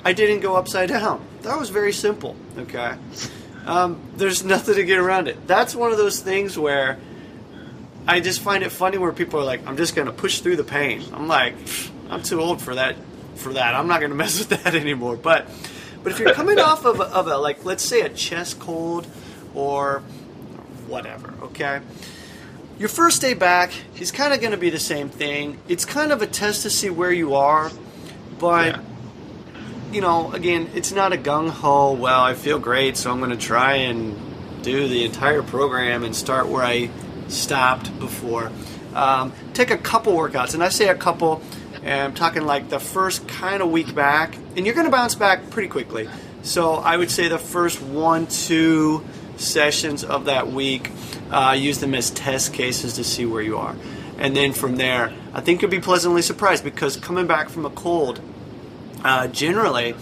I 0.03 0.13
didn't 0.13 0.39
go 0.39 0.55
upside 0.55 0.89
down. 0.89 1.23
That 1.41 1.59
was 1.59 1.69
very 1.69 1.93
simple. 1.93 2.35
Okay. 2.57 2.95
Um, 3.65 4.01
there's 4.15 4.43
nothing 4.43 4.75
to 4.75 4.83
get 4.83 4.97
around 4.97 5.27
it. 5.27 5.47
That's 5.47 5.75
one 5.75 5.91
of 5.91 5.97
those 5.97 6.19
things 6.19 6.57
where 6.57 6.97
I 8.07 8.19
just 8.19 8.41
find 8.41 8.63
it 8.63 8.71
funny 8.71 8.97
where 8.97 9.11
people 9.11 9.39
are 9.39 9.43
like, 9.43 9.65
"I'm 9.67 9.77
just 9.77 9.95
to 10.07 10.13
push 10.13 10.39
through 10.39 10.55
the 10.55 10.63
pain." 10.63 11.03
I'm 11.13 11.27
like, 11.27 11.55
I'm 12.09 12.23
too 12.23 12.41
old 12.41 12.61
for 12.61 12.75
that. 12.75 12.95
For 13.35 13.53
that, 13.53 13.73
I'm 13.75 13.87
not 13.87 13.99
to 14.11 14.17
mess 14.17 14.39
with 14.49 14.49
that 14.49 14.75
anymore. 14.75 15.15
But, 15.15 15.47
but 16.03 16.11
if 16.11 16.19
you're 16.19 16.33
coming 16.33 16.59
off 16.59 16.85
of 16.85 16.99
a, 16.99 17.03
of 17.03 17.27
a 17.27 17.37
like, 17.37 17.65
let's 17.65 17.83
say 17.83 18.01
a 18.01 18.09
chest 18.09 18.59
cold 18.59 19.07
or 19.53 19.99
whatever, 20.87 21.33
okay. 21.43 21.81
Your 22.77 22.89
first 22.89 23.21
day 23.21 23.35
back 23.35 23.71
is 23.99 24.11
kind 24.11 24.33
of 24.33 24.41
going 24.41 24.51
to 24.51 24.57
be 24.57 24.71
the 24.71 24.79
same 24.79 25.09
thing. 25.09 25.59
It's 25.67 25.85
kind 25.85 26.11
of 26.11 26.23
a 26.23 26.27
test 26.27 26.63
to 26.63 26.69
see 26.69 26.89
where 26.89 27.11
you 27.11 27.35
are, 27.35 27.71
but. 28.39 28.75
Yeah. 28.75 28.81
You 29.91 29.99
know, 29.99 30.31
again, 30.31 30.69
it's 30.73 30.93
not 30.93 31.11
a 31.11 31.17
gung 31.17 31.49
ho. 31.49 31.91
Well, 31.91 32.21
I 32.21 32.33
feel 32.33 32.59
great, 32.59 32.95
so 32.95 33.11
I'm 33.11 33.17
going 33.17 33.31
to 33.31 33.35
try 33.35 33.73
and 33.73 34.15
do 34.63 34.87
the 34.87 35.03
entire 35.03 35.43
program 35.43 36.05
and 36.05 36.15
start 36.15 36.47
where 36.47 36.63
I 36.63 36.89
stopped 37.27 37.99
before. 37.99 38.53
Um, 38.93 39.33
take 39.53 39.69
a 39.69 39.77
couple 39.77 40.13
workouts, 40.13 40.53
and 40.53 40.63
I 40.63 40.69
say 40.69 40.87
a 40.87 40.95
couple, 40.95 41.41
and 41.83 42.03
I'm 42.03 42.13
talking 42.13 42.43
like 42.43 42.69
the 42.69 42.79
first 42.79 43.27
kind 43.27 43.61
of 43.61 43.69
week 43.69 43.93
back, 43.93 44.37
and 44.55 44.65
you're 44.65 44.75
going 44.75 44.85
to 44.85 44.91
bounce 44.91 45.15
back 45.15 45.49
pretty 45.49 45.67
quickly. 45.67 46.07
So 46.41 46.75
I 46.75 46.95
would 46.95 47.11
say 47.11 47.27
the 47.27 47.37
first 47.37 47.81
one, 47.81 48.27
two 48.27 49.03
sessions 49.35 50.05
of 50.05 50.23
that 50.25 50.53
week, 50.53 50.89
uh, 51.31 51.57
use 51.59 51.79
them 51.79 51.95
as 51.95 52.11
test 52.11 52.53
cases 52.53 52.93
to 52.93 53.03
see 53.03 53.25
where 53.25 53.41
you 53.41 53.57
are. 53.57 53.75
And 54.17 54.37
then 54.37 54.53
from 54.53 54.77
there, 54.77 55.11
I 55.33 55.41
think 55.41 55.61
you'll 55.61 55.71
be 55.71 55.81
pleasantly 55.81 56.21
surprised 56.21 56.63
because 56.63 56.95
coming 56.95 57.27
back 57.27 57.49
from 57.49 57.65
a 57.65 57.69
cold, 57.69 58.21
uh, 59.03 59.27
generally, 59.27 59.95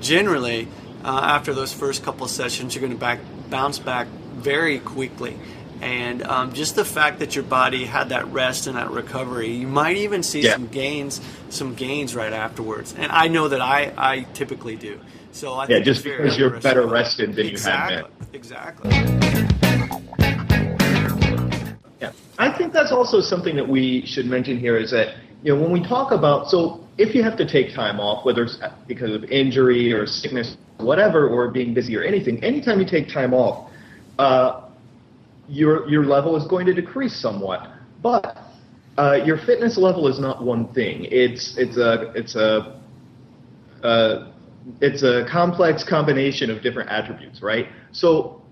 generally, 0.00 0.68
uh, 1.04 1.20
after 1.22 1.52
those 1.54 1.72
first 1.72 2.04
couple 2.04 2.24
of 2.24 2.30
sessions, 2.30 2.74
you're 2.74 2.80
going 2.80 2.92
to 2.92 2.98
back 2.98 3.20
bounce 3.50 3.78
back 3.78 4.06
very 4.34 4.78
quickly. 4.78 5.36
And 5.80 6.22
um, 6.22 6.52
just 6.52 6.76
the 6.76 6.84
fact 6.84 7.18
that 7.18 7.34
your 7.34 7.42
body 7.44 7.84
had 7.84 8.10
that 8.10 8.26
rest 8.28 8.68
and 8.68 8.76
that 8.76 8.90
recovery, 8.90 9.48
you 9.48 9.66
might 9.66 9.96
even 9.96 10.22
see 10.22 10.42
Yeah. 10.42 10.54
some 10.54 10.68
gains, 10.68 11.20
some 11.50 11.74
gains 11.74 12.14
right 12.14 12.32
afterwards. 12.32 12.94
And 12.96 13.10
I 13.10 13.26
know 13.28 13.48
that 13.48 13.60
I, 13.60 13.92
I 13.96 14.26
typically 14.32 14.76
do. 14.76 15.00
So 15.32 15.54
I 15.54 15.62
Yeah, 15.62 15.76
think 15.76 15.86
just 15.86 16.00
it's 16.00 16.04
very 16.06 16.22
because 16.22 16.38
you're 16.38 16.60
better 16.60 16.86
rested 16.86 17.34
than 17.34 17.46
you 17.46 17.52
exactly, 17.52 17.96
have 17.96 18.06
been. 18.18 18.34
Exactly. 18.34 18.90
Yeah, 22.00 22.12
I 22.38 22.56
think 22.56 22.72
that's 22.72 22.92
also 22.92 23.20
something 23.20 23.56
that 23.56 23.68
we 23.68 24.04
should 24.06 24.26
mention 24.26 24.58
here 24.58 24.76
is 24.76 24.90
that 24.92 25.16
you 25.42 25.54
know 25.54 25.60
when 25.60 25.72
we 25.72 25.82
talk 25.82 26.12
about 26.12 26.48
so 26.48 26.81
if 26.98 27.14
you 27.14 27.22
have 27.22 27.36
to 27.38 27.46
take 27.46 27.74
time 27.74 28.00
off, 28.00 28.24
whether 28.24 28.44
it's 28.44 28.58
because 28.86 29.14
of 29.14 29.24
injury 29.24 29.92
or 29.92 30.06
sickness, 30.06 30.56
whatever, 30.78 31.28
or 31.28 31.50
being 31.50 31.72
busy 31.74 31.96
or 31.96 32.02
anything, 32.02 32.42
anytime 32.44 32.78
you 32.80 32.86
take 32.86 33.08
time 33.08 33.32
off, 33.32 33.70
uh, 34.18 34.68
your 35.48 35.88
your 35.88 36.04
level 36.04 36.36
is 36.36 36.46
going 36.46 36.66
to 36.66 36.74
decrease 36.74 37.14
somewhat. 37.16 37.68
But 38.02 38.38
uh, 38.98 39.20
your 39.24 39.38
fitness 39.38 39.78
level 39.78 40.06
is 40.08 40.18
not 40.18 40.44
one 40.44 40.72
thing. 40.72 41.06
It's 41.10 41.56
it's 41.56 41.76
a 41.76 42.12
it's 42.14 42.34
a 42.36 42.80
uh, 43.82 44.32
it's 44.80 45.02
a 45.02 45.26
complex 45.30 45.82
combination 45.82 46.50
of 46.50 46.62
different 46.62 46.90
attributes, 46.90 47.42
right? 47.42 47.68
So 47.92 48.42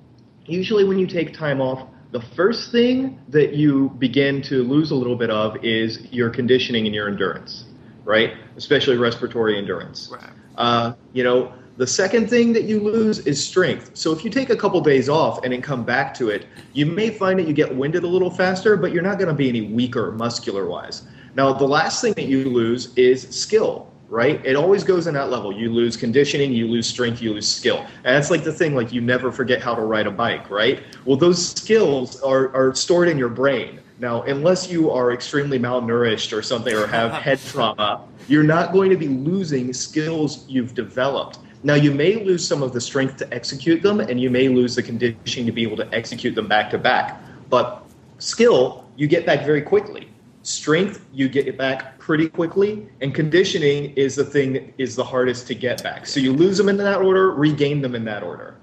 usually 0.47 0.85
when 0.85 0.99
you 0.99 1.07
take 1.07 1.35
time 1.35 1.61
off, 1.61 1.89
the 2.13 2.23
first 2.35 2.73
thing 2.73 3.21
that 3.29 3.55
you 3.55 3.91
begin 3.99 4.43
to 4.43 4.57
lose 4.57 4.91
a 4.91 4.95
little 4.95 5.17
bit 5.17 5.31
of 5.31 5.63
is 5.65 6.01
your 6.11 6.31
conditioning 6.31 6.87
and 6.87 6.95
your 6.95 7.09
endurance, 7.09 7.65
right? 8.05 8.35
Especially 8.57 8.97
respiratory 8.97 9.57
endurance. 9.57 10.11
Right. 10.13 10.31
Uh, 10.57 10.93
you 11.13 11.25
know, 11.25 11.53
the 11.77 11.87
second 11.87 12.29
thing 12.29 12.53
that 12.53 12.65
you 12.65 12.81
lose 12.81 13.21
is 13.21 13.43
strength. 13.43 13.93
So 13.95 14.13
if 14.13 14.23
you 14.23 14.31
take 14.31 14.51
a 14.51 14.57
couple 14.57 14.81
days 14.83 15.09
off 15.09 15.43
and 15.45 15.53
then 15.53 15.63
come 15.63 15.83
back 15.83 16.13
to 16.15 16.29
it, 16.29 16.47
you 16.75 16.85
may 16.85 17.09
find 17.09 17.39
that 17.39 17.49
you 17.49 17.55
get 17.55 17.75
winded 17.75 18.05
a 18.05 18.07
little 18.07 18.31
faster, 18.31 18.77
but 18.77 18.93
you're 18.93 19.03
not 19.03 19.19
going 19.19 19.29
to 19.29 19.35
be 19.35 19.49
any 19.49 19.63
weaker 19.63 20.13
muscular 20.13 20.67
wise. 20.67 21.05
Now, 21.37 21.53
the 21.53 21.67
last 21.67 22.03
thing 22.03 22.13
that 22.15 22.27
you 22.27 22.51
lose 22.51 22.95
is 22.97 23.27
skill, 23.31 23.91
right? 24.11 24.45
It 24.45 24.57
always 24.57 24.85
goes 24.85 25.07
in 25.07 25.15
that 25.15 25.31
level. 25.31 25.53
You 25.53 25.73
lose 25.73 25.97
conditioning, 25.97 26.53
you 26.53 26.67
lose 26.67 26.87
strength, 26.87 27.23
you 27.23 27.33
lose 27.33 27.49
skill. 27.49 27.79
And 27.79 28.15
that's 28.17 28.31
like 28.31 28.45
the 28.45 28.53
thing, 28.53 28.75
like 28.75 28.93
you 28.93 29.01
never 29.01 29.33
forget 29.33 29.63
how 29.63 29.75
to 29.75 29.83
ride 29.83 30.07
a 30.07 30.11
bike, 30.11 30.51
right? 30.51 30.83
Well, 31.07 31.17
those 31.17 31.53
skills 31.53 32.21
are, 32.21 32.55
are 32.55 32.75
stored 32.75 33.09
in 33.09 33.17
your 33.17 33.31
brain. 33.31 33.81
Now, 34.01 34.23
unless 34.23 34.71
you 34.71 34.91
are 34.91 35.13
extremely 35.13 35.59
malnourished 35.59 36.37
or 36.37 36.41
something 36.41 36.75
or 36.75 36.87
have 36.87 37.13
head 37.23 37.39
trauma, 37.39 38.03
you're 38.29 38.43
not 38.43 38.73
going 38.73 38.89
to 38.89 38.97
be 38.97 39.09
losing 39.09 39.75
skills 39.75 40.49
you've 40.49 40.75
developed. 40.75 41.39
Now, 41.63 41.75
you 41.75 41.93
may 41.93 42.25
lose 42.25 42.47
some 42.47 42.63
of 42.63 42.73
the 42.73 42.81
strength 42.81 43.19
to 43.19 43.35
execute 43.35 43.83
them, 43.83 44.01
and 44.01 44.19
you 44.19 44.31
may 44.31 44.49
lose 44.49 44.75
the 44.75 44.83
conditioning 44.83 45.45
to 45.45 45.53
be 45.53 45.63
able 45.63 45.77
to 45.77 45.95
execute 45.95 46.35
them 46.35 46.49
back 46.49 46.71
to 46.71 46.79
back. 46.79 47.21
But 47.51 47.85
skill, 48.17 48.87
you 48.97 49.07
get 49.07 49.27
back 49.27 49.45
very 49.45 49.61
quickly. 49.61 50.09
Strength, 50.45 51.05
you 51.13 51.29
get 51.29 51.47
it 51.47 51.59
back 51.59 51.99
pretty 51.99 52.31
quickly, 52.31 52.89
and 53.03 53.15
conditioning 53.15 53.93
is 53.97 54.17
the 54.17 54.25
thing 54.25 54.55
that 54.55 54.73
is 54.79 54.97
the 54.97 55.05
hardest 55.05 55.47
to 55.49 55.55
get 55.55 55.83
back. 55.83 56.07
So 56.07 56.21
you 56.21 56.33
lose 56.33 56.57
them 56.57 56.71
in 56.71 56.79
that 56.79 57.03
order, 57.03 57.33
regain 57.33 57.83
them 57.83 57.95
in 57.95 58.07
that 58.07 58.23
order. 58.23 58.57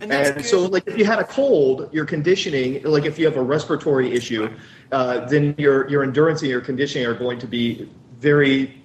And 0.00 0.10
that's 0.10 0.30
And 0.30 0.44
so, 0.44 0.66
like, 0.66 0.86
if 0.86 0.96
you 0.96 1.04
had 1.04 1.18
a 1.18 1.24
cold, 1.24 1.90
your 1.92 2.06
conditioning, 2.06 2.82
like 2.84 3.04
if 3.04 3.18
you 3.18 3.26
have 3.26 3.36
a 3.36 3.42
respiratory 3.42 4.12
issue, 4.12 4.48
uh, 4.92 5.26
then 5.26 5.54
your 5.58 5.88
your 5.88 6.02
endurance 6.02 6.40
and 6.40 6.50
your 6.50 6.62
conditioning 6.62 7.06
are 7.06 7.14
going 7.14 7.38
to 7.40 7.46
be 7.46 7.88
very, 8.18 8.82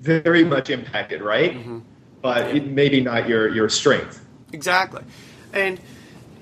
very 0.00 0.44
much 0.44 0.70
impacted, 0.70 1.20
right? 1.20 1.52
Mm-hmm. 1.52 1.80
But 2.22 2.56
it, 2.56 2.66
maybe 2.66 3.00
not 3.00 3.28
your 3.28 3.54
your 3.54 3.68
strength. 3.68 4.24
Exactly. 4.52 5.02
And 5.52 5.78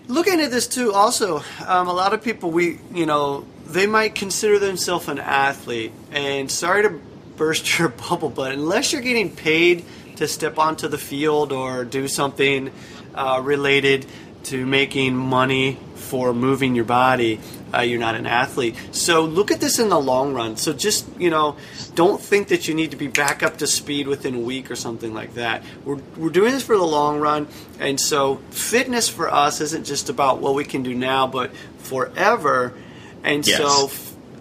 looking 0.07 0.41
at 0.41 0.51
this 0.51 0.67
too, 0.67 0.93
also, 0.93 1.43
um, 1.67 1.89
a 1.89 1.93
lot 1.93 2.15
of 2.15 2.23
people, 2.23 2.51
we, 2.51 2.79
you 2.93 3.07
know, 3.07 3.47
they 3.67 3.87
might 3.87 4.15
consider 4.15 4.59
themselves 4.59 5.09
an 5.09 5.19
athlete. 5.19 5.93
And 6.11 6.51
sorry 6.51 6.83
to 6.83 7.01
burst 7.37 7.79
your 7.79 7.89
bubble, 7.89 8.31
but 8.31 8.53
unless 8.53 8.93
you're 8.93 9.03
getting 9.03 9.35
paid 9.35 9.85
to 10.17 10.29
step 10.29 10.59
onto 10.59 10.87
the 10.87 10.99
field 10.99 11.51
or 11.53 11.85
do 11.85 12.07
something 12.07 12.71
uh, 13.15 13.41
related 13.43 14.07
to 14.45 14.67
making 14.67 15.17
money 15.17 15.79
for 15.95 16.35
moving 16.35 16.75
your 16.75 16.85
body, 16.85 17.41
uh, 17.73 17.81
you're 17.81 17.99
not 17.99 18.15
an 18.15 18.27
athlete. 18.27 18.77
So 18.93 19.25
look 19.25 19.51
at 19.51 19.61
this 19.61 19.79
in 19.79 19.89
the 19.89 19.99
long 19.99 20.35
run. 20.35 20.57
So 20.57 20.73
just, 20.75 21.07
you 21.19 21.31
know, 21.31 21.57
don't 21.95 22.21
think 22.21 22.49
that 22.49 22.69
you 22.69 22.75
need 22.75 22.91
to 22.91 22.97
be 22.97 23.09
back 23.09 23.43
up 23.43 23.57
to 23.59 23.67
speed 23.67 24.07
within 24.07 24.35
a 24.35 24.39
week 24.39 24.71
or 24.71 24.77
something 24.77 25.15
like 25.15 25.35
that. 25.35 25.63
We're, 25.85 25.99
we're 26.17 26.29
doing 26.31 26.53
this 26.53 26.63
for 26.63 26.77
the 26.77 26.85
long 26.85 27.21
run. 27.21 27.49
And 27.81 27.99
so 27.99 28.37
fitness 28.51 29.09
for 29.09 29.33
us 29.33 29.61
isn't 29.63 29.85
just 29.87 30.09
about 30.11 30.41
what 30.41 30.55
we 30.55 30.65
can 30.65 30.83
do 30.83 30.95
now, 30.95 31.27
but 31.27 31.51
forever. 31.79 32.75
And 33.23 33.47
Yes. 33.47 33.57
so 33.59 33.91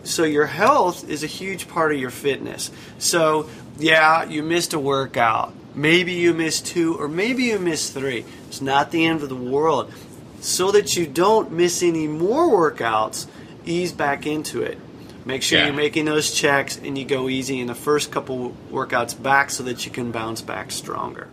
so 0.03 0.25
your 0.25 0.47
health 0.47 1.09
is 1.09 1.23
a 1.23 1.27
huge 1.27 1.69
part 1.69 1.93
of 1.93 1.99
your 1.99 2.09
fitness. 2.09 2.71
So 2.99 3.49
yeah, 3.79 4.25
you 4.25 4.43
missed 4.43 4.73
a 4.73 4.79
workout. 4.79 5.53
Maybe 5.75 6.11
you 6.13 6.33
missed 6.33 6.67
two, 6.67 6.95
or 6.99 7.07
maybe 7.07 7.45
you 7.45 7.57
missed 7.57 7.93
three. 7.93 8.25
It's 8.53 8.61
not 8.61 8.91
the 8.91 9.03
end 9.03 9.23
of 9.23 9.29
the 9.29 9.35
world. 9.35 9.91
So 10.39 10.71
that 10.73 10.95
you 10.95 11.07
don't 11.07 11.51
miss 11.53 11.81
any 11.81 12.05
more 12.05 12.71
workouts, 12.71 13.25
ease 13.65 13.91
back 13.91 14.27
into 14.27 14.61
it. 14.61 14.77
Make 15.25 15.41
sure 15.41 15.57
Yeah. 15.57 15.65
you're 15.65 15.73
making 15.73 16.05
those 16.05 16.29
checks 16.29 16.77
and 16.77 16.95
you 16.95 17.03
go 17.03 17.29
easy 17.29 17.59
in 17.59 17.65
the 17.65 17.73
first 17.73 18.11
couple 18.11 18.55
workouts 18.71 19.19
back 19.19 19.49
so 19.49 19.63
that 19.63 19.87
you 19.87 19.91
can 19.91 20.11
bounce 20.11 20.43
back 20.43 20.69
stronger. 20.69 21.29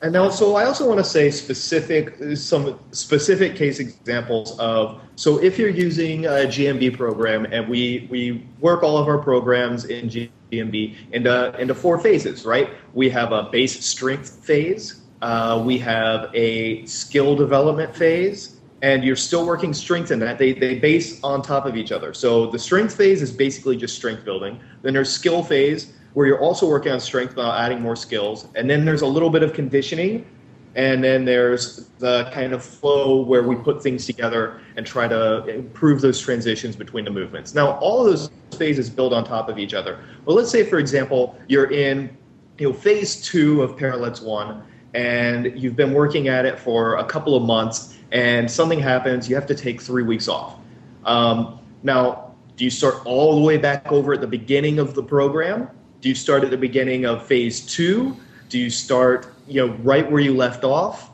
And 0.00 0.14
also, 0.14 0.54
I 0.54 0.64
also 0.64 0.86
want 0.86 0.98
to 0.98 1.04
say 1.04 1.28
specific 1.32 2.14
some 2.36 2.78
specific 2.92 3.56
case 3.56 3.80
examples 3.80 4.56
of. 4.60 5.00
So, 5.16 5.38
if 5.38 5.58
you're 5.58 5.68
using 5.68 6.26
a 6.26 6.46
GMB 6.46 6.96
program, 6.96 7.44
and 7.50 7.68
we 7.68 8.06
we 8.08 8.46
work 8.60 8.84
all 8.84 8.96
of 8.96 9.08
our 9.08 9.18
programs 9.18 9.86
in 9.86 10.08
GMB 10.52 11.12
into 11.12 11.60
into 11.60 11.74
four 11.74 11.98
phases, 11.98 12.44
right? 12.44 12.70
We 12.94 13.10
have 13.10 13.32
a 13.32 13.44
base 13.44 13.84
strength 13.84 14.44
phase, 14.44 15.02
uh, 15.22 15.62
we 15.64 15.78
have 15.78 16.30
a 16.34 16.84
skill 16.86 17.36
development 17.36 17.94
phase, 17.94 18.60
and 18.82 19.04
you're 19.04 19.16
still 19.16 19.46
working 19.46 19.74
strength 19.74 20.10
in 20.10 20.18
that. 20.20 20.38
They 20.38 20.52
they 20.52 20.78
base 20.78 21.22
on 21.22 21.42
top 21.42 21.66
of 21.66 21.76
each 21.76 21.92
other. 21.92 22.14
So 22.14 22.50
the 22.50 22.58
strength 22.58 22.96
phase 22.96 23.22
is 23.22 23.32
basically 23.32 23.76
just 23.76 23.96
strength 23.96 24.24
building. 24.24 24.60
Then 24.82 24.94
there's 24.94 25.10
skill 25.10 25.42
phase 25.42 25.92
where 26.14 26.26
you're 26.26 26.40
also 26.40 26.68
working 26.68 26.92
on 26.92 27.00
strength 27.00 27.36
while 27.36 27.52
adding 27.52 27.80
more 27.80 27.96
skills. 27.96 28.48
And 28.54 28.68
then 28.68 28.84
there's 28.84 29.02
a 29.02 29.06
little 29.06 29.30
bit 29.30 29.42
of 29.42 29.52
conditioning. 29.52 30.26
And 30.74 31.02
then 31.02 31.24
there's 31.24 31.88
the 31.98 32.30
kind 32.32 32.52
of 32.52 32.62
flow 32.62 33.22
where 33.22 33.42
we 33.42 33.56
put 33.56 33.82
things 33.82 34.06
together 34.06 34.60
and 34.76 34.86
try 34.86 35.08
to 35.08 35.44
improve 35.46 36.00
those 36.00 36.20
transitions 36.20 36.76
between 36.76 37.04
the 37.04 37.10
movements. 37.10 37.54
Now, 37.54 37.78
all 37.78 38.00
of 38.00 38.06
those 38.06 38.30
phases 38.56 38.88
build 38.88 39.12
on 39.12 39.24
top 39.24 39.48
of 39.48 39.58
each 39.58 39.74
other. 39.74 39.98
Well, 40.24 40.36
let's 40.36 40.50
say, 40.50 40.64
for 40.64 40.78
example, 40.78 41.38
you're 41.48 41.70
in 41.70 42.16
you 42.58 42.68
know, 42.68 42.72
phase 42.72 43.22
two 43.22 43.62
of 43.62 43.76
Parallettes 43.76 44.22
1, 44.22 44.62
and 44.94 45.58
you've 45.60 45.76
been 45.76 45.92
working 45.92 46.28
at 46.28 46.44
it 46.44 46.58
for 46.58 46.96
a 46.96 47.04
couple 47.04 47.34
of 47.34 47.42
months, 47.42 47.96
and 48.12 48.50
something 48.50 48.78
happens, 48.78 49.28
you 49.28 49.34
have 49.34 49.46
to 49.46 49.54
take 49.54 49.80
three 49.80 50.02
weeks 50.02 50.28
off. 50.28 50.56
Um, 51.04 51.60
now, 51.82 52.28
Do 52.58 52.64
you 52.64 52.70
start 52.70 53.06
all 53.06 53.36
the 53.36 53.40
way 53.40 53.56
back 53.56 53.92
over 53.92 54.14
at 54.14 54.20
the 54.20 54.26
beginning 54.26 54.80
of 54.80 54.94
the 54.94 55.02
program? 55.02 55.70
Do 56.00 56.08
you 56.08 56.14
start 56.16 56.42
at 56.42 56.50
the 56.50 56.56
beginning 56.56 57.06
of 57.06 57.24
phase 57.24 57.60
two? 57.60 58.16
Do 58.48 58.58
you 58.58 58.68
start, 58.68 59.32
you 59.48 59.66
know, 59.66 59.74
right 59.82 60.10
where 60.10 60.20
you 60.20 60.34
left 60.34 60.64
off? 60.64 61.10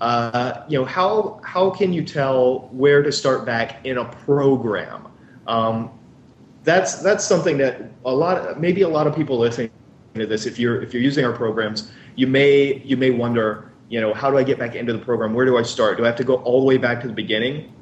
Uh, 0.00 0.64
you 0.68 0.78
know, 0.78 0.84
how 0.84 1.40
how 1.42 1.70
can 1.70 1.92
you 1.92 2.04
tell 2.04 2.68
where 2.70 3.02
to 3.02 3.10
start 3.10 3.44
back 3.44 3.84
in 3.84 3.98
a 3.98 4.04
program? 4.04 5.08
Um, 5.46 5.90
that's 6.64 7.02
that's 7.02 7.24
something 7.24 7.58
that 7.58 7.90
a 8.04 8.14
lot, 8.14 8.60
maybe 8.60 8.82
a 8.82 8.88
lot 8.88 9.06
of 9.06 9.16
people 9.16 9.38
listening 9.38 9.70
to 10.14 10.26
this, 10.26 10.46
if 10.46 10.58
you're 10.58 10.82
if 10.82 10.92
you're 10.92 11.02
using 11.02 11.24
our 11.24 11.32
programs, 11.32 11.90
you 12.14 12.26
may 12.26 12.80
you 12.84 12.96
may 12.96 13.10
wonder, 13.10 13.70
you 13.88 14.00
know, 14.00 14.14
how 14.14 14.30
do 14.30 14.36
I 14.36 14.44
get 14.44 14.58
back 14.58 14.74
into 14.74 14.92
the 14.92 14.98
program? 14.98 15.34
Where 15.34 15.46
do 15.46 15.56
I 15.58 15.62
start? 15.62 15.96
Do 15.96 16.04
I 16.04 16.06
have 16.06 16.16
to 16.16 16.24
go 16.24 16.36
all 16.36 16.60
the 16.60 16.66
way 16.66 16.76
back 16.76 17.00
to 17.02 17.08
the 17.08 17.14
beginning? 17.14 17.72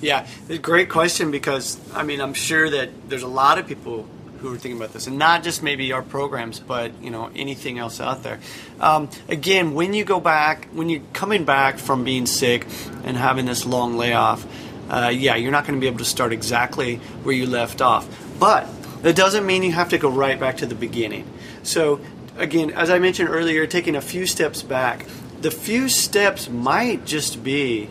Yeah, 0.00 0.26
great 0.62 0.88
question 0.88 1.30
because 1.30 1.78
I 1.94 2.02
mean 2.02 2.20
I'm 2.20 2.34
sure 2.34 2.70
that 2.70 3.08
there's 3.08 3.22
a 3.22 3.28
lot 3.28 3.58
of 3.58 3.66
people 3.66 4.08
who 4.40 4.52
are 4.52 4.58
thinking 4.58 4.76
about 4.76 4.92
this, 4.92 5.06
and 5.06 5.18
not 5.18 5.42
just 5.42 5.62
maybe 5.62 5.92
our 5.92 6.02
programs, 6.02 6.60
but 6.60 6.92
you 7.02 7.10
know 7.10 7.30
anything 7.34 7.78
else 7.78 8.00
out 8.00 8.22
there. 8.22 8.38
Um, 8.80 9.08
again, 9.28 9.74
when 9.74 9.94
you 9.94 10.04
go 10.04 10.20
back, 10.20 10.68
when 10.72 10.88
you're 10.88 11.02
coming 11.12 11.44
back 11.44 11.78
from 11.78 12.04
being 12.04 12.26
sick 12.26 12.66
and 13.04 13.16
having 13.16 13.46
this 13.46 13.66
long 13.66 13.96
layoff, 13.96 14.46
uh, 14.90 15.12
yeah, 15.14 15.36
you're 15.36 15.52
not 15.52 15.66
going 15.66 15.78
to 15.78 15.80
be 15.80 15.86
able 15.86 15.98
to 15.98 16.04
start 16.04 16.32
exactly 16.32 16.96
where 17.22 17.34
you 17.34 17.46
left 17.46 17.80
off. 17.80 18.08
But 18.38 18.66
that 19.02 19.16
doesn't 19.16 19.46
mean 19.46 19.62
you 19.62 19.72
have 19.72 19.90
to 19.90 19.98
go 19.98 20.10
right 20.10 20.38
back 20.38 20.58
to 20.58 20.66
the 20.66 20.74
beginning. 20.74 21.26
So 21.62 22.00
again, 22.36 22.70
as 22.70 22.90
I 22.90 22.98
mentioned 22.98 23.28
earlier, 23.28 23.66
taking 23.66 23.96
a 23.96 24.00
few 24.00 24.26
steps 24.26 24.62
back. 24.62 25.06
The 25.40 25.50
few 25.50 25.88
steps 25.88 26.50
might 26.50 27.06
just 27.06 27.42
be 27.42 27.88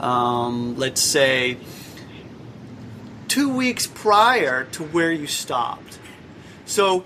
um, 0.00 0.76
let's 0.76 1.02
say, 1.02 1.56
two 3.36 3.50
weeks 3.50 3.86
prior 3.86 4.64
to 4.64 4.82
where 4.82 5.12
you 5.12 5.26
stopped. 5.26 5.98
So, 6.64 7.04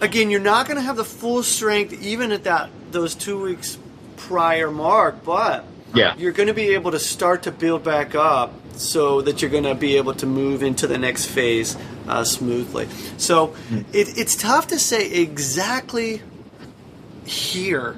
again, 0.00 0.30
you're 0.30 0.40
not 0.40 0.66
going 0.66 0.78
to 0.78 0.82
have 0.82 0.96
the 0.96 1.04
full 1.04 1.42
strength 1.42 1.92
even 2.02 2.32
at 2.32 2.44
that 2.44 2.70
those 2.90 3.14
two 3.14 3.42
weeks 3.42 3.76
prior 4.16 4.70
mark, 4.70 5.22
but 5.24 5.66
yeah. 5.92 6.16
you're 6.16 6.32
going 6.32 6.46
to 6.46 6.54
be 6.54 6.72
able 6.72 6.92
to 6.92 6.98
start 6.98 7.42
to 7.42 7.52
build 7.52 7.84
back 7.84 8.14
up 8.14 8.54
so 8.78 9.20
that 9.20 9.42
you're 9.42 9.50
going 9.50 9.64
to 9.64 9.74
be 9.74 9.98
able 9.98 10.14
to 10.14 10.24
move 10.24 10.62
into 10.62 10.86
the 10.86 10.96
next 10.96 11.26
phase 11.26 11.76
uh, 12.08 12.24
smoothly. 12.24 12.88
So 13.18 13.48
mm. 13.68 13.84
it, 13.92 14.16
it's 14.16 14.34
tough 14.34 14.68
to 14.68 14.78
say 14.78 15.10
exactly 15.10 16.22
here, 17.26 17.94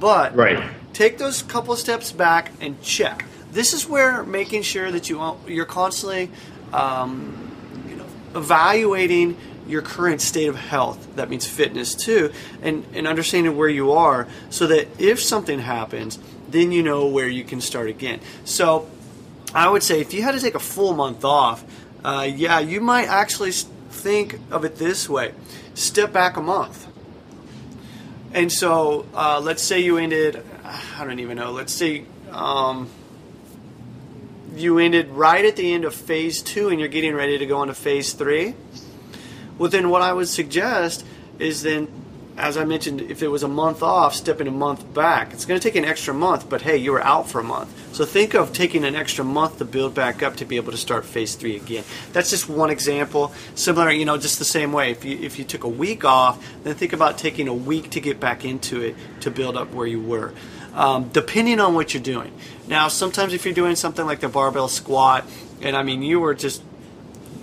but 0.00 0.34
right. 0.34 0.70
take 0.94 1.18
those 1.18 1.42
couple 1.42 1.76
steps 1.76 2.12
back 2.12 2.50
and 2.62 2.80
check 2.80 3.26
this 3.52 3.72
is 3.72 3.88
where 3.88 4.22
making 4.24 4.62
sure 4.62 4.90
that 4.90 5.08
you 5.08 5.36
you're 5.46 5.64
constantly 5.64 6.30
um, 6.72 7.84
you 7.88 7.96
know, 7.96 8.06
evaluating 8.34 9.36
your 9.66 9.82
current 9.82 10.20
state 10.20 10.48
of 10.48 10.56
health. 10.56 11.16
That 11.16 11.28
means 11.28 11.46
fitness 11.46 11.94
too, 11.94 12.32
and, 12.62 12.84
and 12.94 13.06
understanding 13.06 13.56
where 13.56 13.68
you 13.68 13.92
are 13.92 14.26
so 14.50 14.66
that 14.66 14.88
if 14.98 15.22
something 15.22 15.58
happens, 15.58 16.18
then 16.48 16.72
you 16.72 16.82
know 16.82 17.06
where 17.06 17.28
you 17.28 17.44
can 17.44 17.60
start 17.60 17.88
again. 17.88 18.20
So 18.44 18.88
I 19.54 19.68
would 19.68 19.82
say 19.82 20.00
if 20.00 20.14
you 20.14 20.22
had 20.22 20.32
to 20.32 20.40
take 20.40 20.54
a 20.54 20.60
full 20.60 20.94
month 20.94 21.24
off, 21.24 21.64
uh, 22.04 22.26
yeah, 22.30 22.60
you 22.60 22.80
might 22.80 23.06
actually 23.08 23.52
think 23.52 24.38
of 24.50 24.64
it 24.64 24.76
this 24.76 25.08
way 25.08 25.34
step 25.74 26.12
back 26.12 26.36
a 26.36 26.42
month. 26.42 26.86
And 28.32 28.52
so 28.52 29.06
uh, 29.14 29.40
let's 29.42 29.62
say 29.62 29.80
you 29.80 29.96
ended, 29.96 30.44
I 30.64 31.04
don't 31.04 31.20
even 31.20 31.36
know, 31.36 31.52
let's 31.52 31.72
say. 31.72 32.04
Um, 32.30 32.90
you 34.60 34.78
ended 34.78 35.08
right 35.10 35.44
at 35.44 35.56
the 35.56 35.72
end 35.72 35.84
of 35.84 35.94
phase 35.94 36.42
two 36.42 36.68
and 36.68 36.78
you're 36.78 36.88
getting 36.88 37.14
ready 37.14 37.38
to 37.38 37.46
go 37.46 37.62
into 37.62 37.74
phase 37.74 38.12
three, 38.12 38.54
well, 39.58 39.70
then 39.70 39.90
what 39.90 40.02
I 40.02 40.12
would 40.12 40.28
suggest 40.28 41.04
is 41.38 41.62
then, 41.62 41.88
as 42.36 42.56
I 42.56 42.64
mentioned, 42.64 43.00
if 43.00 43.22
it 43.22 43.28
was 43.28 43.42
a 43.42 43.48
month 43.48 43.82
off, 43.82 44.14
stepping 44.14 44.46
a 44.46 44.52
month 44.52 44.94
back. 44.94 45.32
It's 45.32 45.44
going 45.44 45.58
to 45.58 45.68
take 45.68 45.74
an 45.74 45.84
extra 45.84 46.14
month, 46.14 46.48
but 46.48 46.62
hey, 46.62 46.76
you 46.76 46.92
were 46.92 47.02
out 47.02 47.28
for 47.28 47.40
a 47.40 47.44
month. 47.44 47.94
So 47.94 48.04
think 48.04 48.34
of 48.34 48.52
taking 48.52 48.84
an 48.84 48.94
extra 48.94 49.24
month 49.24 49.58
to 49.58 49.64
build 49.64 49.94
back 49.94 50.22
up 50.22 50.36
to 50.36 50.44
be 50.44 50.54
able 50.54 50.70
to 50.70 50.78
start 50.78 51.04
phase 51.04 51.34
three 51.34 51.56
again. 51.56 51.82
That's 52.12 52.30
just 52.30 52.48
one 52.48 52.70
example. 52.70 53.32
Similar, 53.56 53.90
you 53.90 54.04
know, 54.04 54.16
just 54.18 54.38
the 54.38 54.44
same 54.44 54.72
way. 54.72 54.92
If 54.92 55.04
you, 55.04 55.18
if 55.18 55.38
you 55.38 55.44
took 55.44 55.64
a 55.64 55.68
week 55.68 56.04
off, 56.04 56.44
then 56.62 56.76
think 56.76 56.92
about 56.92 57.18
taking 57.18 57.48
a 57.48 57.54
week 57.54 57.90
to 57.90 58.00
get 58.00 58.20
back 58.20 58.44
into 58.44 58.80
it 58.82 58.94
to 59.22 59.32
build 59.32 59.56
up 59.56 59.72
where 59.72 59.88
you 59.88 60.00
were 60.00 60.32
um, 60.78 61.08
depending 61.08 61.58
on 61.58 61.74
what 61.74 61.92
you're 61.92 62.02
doing. 62.02 62.32
Now, 62.68 62.86
sometimes 62.86 63.34
if 63.34 63.44
you're 63.44 63.52
doing 63.52 63.74
something 63.74 64.06
like 64.06 64.20
the 64.20 64.28
barbell 64.28 64.68
squat, 64.68 65.26
and 65.60 65.76
I 65.76 65.82
mean, 65.82 66.02
you 66.02 66.20
were 66.20 66.34
just 66.34 66.62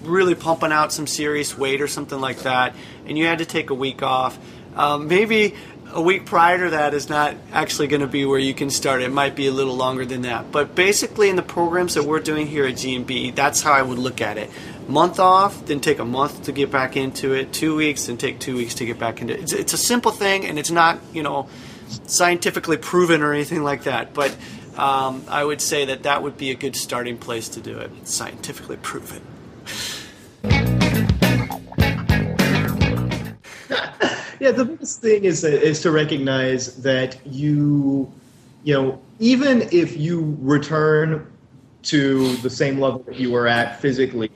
really 0.03 0.35
pumping 0.35 0.71
out 0.71 0.93
some 0.93 1.05
serious 1.05 1.57
weight 1.57 1.81
or 1.81 1.87
something 1.89 2.19
like 2.19 2.39
that, 2.43 2.73
and 3.05 3.17
you 3.17 3.25
had 3.25 3.39
to 3.39 3.45
take 3.45 3.71
a 3.71 3.73
week 3.73 4.01
off, 4.01 4.39
um, 4.77 5.09
maybe 5.09 5.53
a 5.91 6.01
week 6.01 6.25
prior 6.25 6.63
to 6.63 6.69
that 6.71 6.93
is 6.93 7.09
not 7.09 7.35
actually 7.51 7.87
going 7.87 8.01
to 8.01 8.07
be 8.07 8.23
where 8.23 8.39
you 8.39 8.53
can 8.53 8.69
start. 8.69 9.01
It 9.01 9.11
might 9.11 9.35
be 9.35 9.47
a 9.47 9.51
little 9.51 9.75
longer 9.75 10.05
than 10.05 10.21
that. 10.21 10.49
But 10.53 10.73
basically, 10.73 11.29
in 11.29 11.35
the 11.35 11.43
programs 11.43 11.95
that 11.95 12.03
we're 12.03 12.21
doing 12.21 12.47
here 12.47 12.65
at 12.65 12.75
GMB, 12.75 13.35
that's 13.35 13.61
how 13.61 13.73
I 13.73 13.81
would 13.81 13.99
look 13.99 14.21
at 14.21 14.37
it. 14.37 14.49
Month 14.87 15.19
off, 15.19 15.65
then 15.65 15.81
take 15.81 15.99
a 15.99 16.05
month 16.05 16.43
to 16.43 16.53
get 16.53 16.71
back 16.71 16.95
into 16.95 17.33
it. 17.33 17.51
Two 17.51 17.75
weeks, 17.75 18.05
then 18.05 18.15
take 18.15 18.39
two 18.39 18.55
weeks 18.55 18.75
to 18.75 18.85
get 18.85 18.97
back 18.97 19.19
into 19.19 19.33
it. 19.33 19.41
It's, 19.41 19.53
it's 19.53 19.73
a 19.73 19.77
simple 19.77 20.11
thing, 20.11 20.45
and 20.45 20.57
it's 20.57 20.71
not, 20.71 20.99
you 21.11 21.21
know, 21.21 21.49
scientifically 22.07 22.77
proven 22.77 23.21
or 23.21 23.33
anything 23.33 23.63
like 23.63 23.83
that, 23.83 24.13
but 24.13 24.35
um, 24.77 25.23
I 25.27 25.43
would 25.43 25.61
say 25.61 25.85
that 25.85 26.03
that 26.03 26.23
would 26.23 26.37
be 26.37 26.51
a 26.51 26.55
good 26.55 26.75
starting 26.75 27.17
place 27.17 27.49
to 27.49 27.61
do 27.61 27.77
it. 27.77 27.91
Scientifically 28.07 28.77
proven. 28.77 29.21
yeah, 34.39 34.51
the 34.51 34.65
biggest 34.65 35.01
thing 35.01 35.23
is 35.23 35.43
is 35.43 35.81
to 35.81 35.91
recognize 35.91 36.75
that 36.83 37.17
you, 37.25 38.11
you 38.63 38.73
know, 38.73 39.01
even 39.19 39.63
if 39.71 39.97
you 39.97 40.37
return 40.41 41.25
to 41.83 42.35
the 42.37 42.49
same 42.49 42.79
level 42.79 42.99
that 43.03 43.15
you 43.15 43.31
were 43.31 43.47
at 43.47 43.79
physically, 43.79 44.31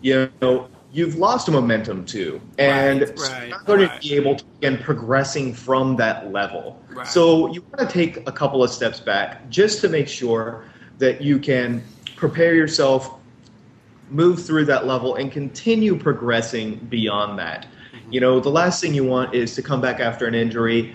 you 0.00 0.30
know, 0.42 0.68
you've 0.94 1.16
lost 1.16 1.48
a 1.48 1.50
momentum 1.50 2.06
too, 2.06 2.40
and 2.56 3.00
right, 3.00 3.18
right, 3.18 3.40
you're 3.40 3.48
not 3.50 3.66
going 3.66 3.80
right. 3.80 4.00
to 4.00 4.08
be 4.08 4.14
able 4.14 4.36
to 4.36 4.44
begin 4.44 4.78
progressing 4.78 5.52
from 5.52 5.96
that 5.96 6.32
level. 6.32 6.80
Right. 6.90 7.06
So 7.06 7.52
you 7.52 7.62
want 7.62 7.90
to 7.90 7.92
take 7.92 8.26
a 8.28 8.32
couple 8.32 8.62
of 8.62 8.70
steps 8.70 9.00
back 9.00 9.50
just 9.50 9.80
to 9.80 9.88
make 9.88 10.08
sure 10.08 10.64
that 10.98 11.20
you 11.20 11.40
can 11.40 11.82
prepare 12.14 12.54
yourself, 12.54 13.18
move 14.08 14.44
through 14.44 14.66
that 14.66 14.86
level, 14.86 15.16
and 15.16 15.32
continue 15.32 15.98
progressing 15.98 16.76
beyond 16.88 17.38
that. 17.40 17.66
Mm-hmm. 17.92 18.12
You 18.12 18.20
know, 18.20 18.38
the 18.38 18.50
last 18.50 18.80
thing 18.80 18.94
you 18.94 19.04
want 19.04 19.34
is 19.34 19.56
to 19.56 19.62
come 19.62 19.80
back 19.80 19.98
after 19.98 20.26
an 20.26 20.34
injury, 20.34 20.94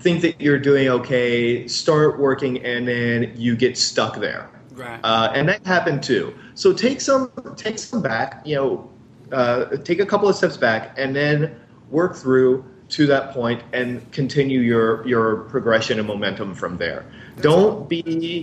think 0.00 0.22
that 0.22 0.40
you're 0.40 0.58
doing 0.58 0.88
okay, 0.88 1.68
start 1.68 2.18
working, 2.18 2.64
and 2.64 2.88
then 2.88 3.32
you 3.36 3.54
get 3.54 3.78
stuck 3.78 4.18
there. 4.18 4.50
Right. 4.72 5.00
Uh, 5.04 5.30
and 5.34 5.48
that 5.48 5.64
happened 5.64 6.02
too. 6.02 6.34
So 6.54 6.72
take 6.72 7.00
some 7.00 7.30
take 7.56 7.78
some 7.78 8.02
back. 8.02 8.42
You 8.44 8.56
know, 8.56 8.90
uh, 9.32 9.76
take 9.84 10.00
a 10.00 10.06
couple 10.06 10.28
of 10.28 10.36
steps 10.36 10.56
back 10.56 10.94
and 10.98 11.14
then 11.14 11.56
work 11.90 12.16
through 12.16 12.64
to 12.88 13.06
that 13.06 13.32
point 13.32 13.62
and 13.72 14.10
continue 14.12 14.60
your 14.60 15.06
your 15.06 15.38
progression 15.50 15.98
and 15.98 16.06
momentum 16.06 16.54
from 16.54 16.76
there. 16.78 17.04
Don't 17.40 17.88
be, 17.88 18.02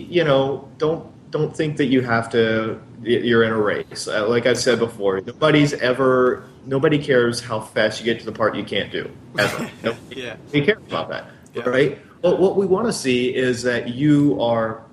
you 0.09 0.23
know, 0.23 0.69
don't 0.77 1.09
don't 1.31 1.55
think 1.55 1.77
that 1.77 1.85
you 1.85 2.01
have 2.01 2.29
to. 2.31 2.79
You're 3.01 3.43
in 3.43 3.51
a 3.51 3.59
race. 3.61 4.07
Uh, 4.07 4.27
like 4.29 4.45
I 4.45 4.53
said 4.53 4.79
before, 4.79 5.19
nobody's 5.21 5.73
ever. 5.73 6.47
Nobody 6.65 6.97
cares 6.99 7.41
how 7.41 7.59
fast 7.59 7.99
you 7.99 8.05
get 8.05 8.19
to 8.19 8.25
the 8.25 8.31
part 8.31 8.55
you 8.55 8.63
can't 8.63 8.91
do. 8.91 9.09
Ever. 9.37 9.69
nobody, 9.83 10.21
yeah. 10.21 10.35
nobody 10.45 10.65
cares 10.65 10.83
about 10.87 11.09
that, 11.09 11.25
Yeah. 11.53 11.63
right? 11.63 11.99
But 12.21 12.39
what 12.39 12.55
we 12.55 12.65
want 12.65 12.85
to 12.87 12.93
see 12.93 13.35
is 13.35 13.63
that 13.63 13.89
you 13.89 14.39
are 14.41 14.83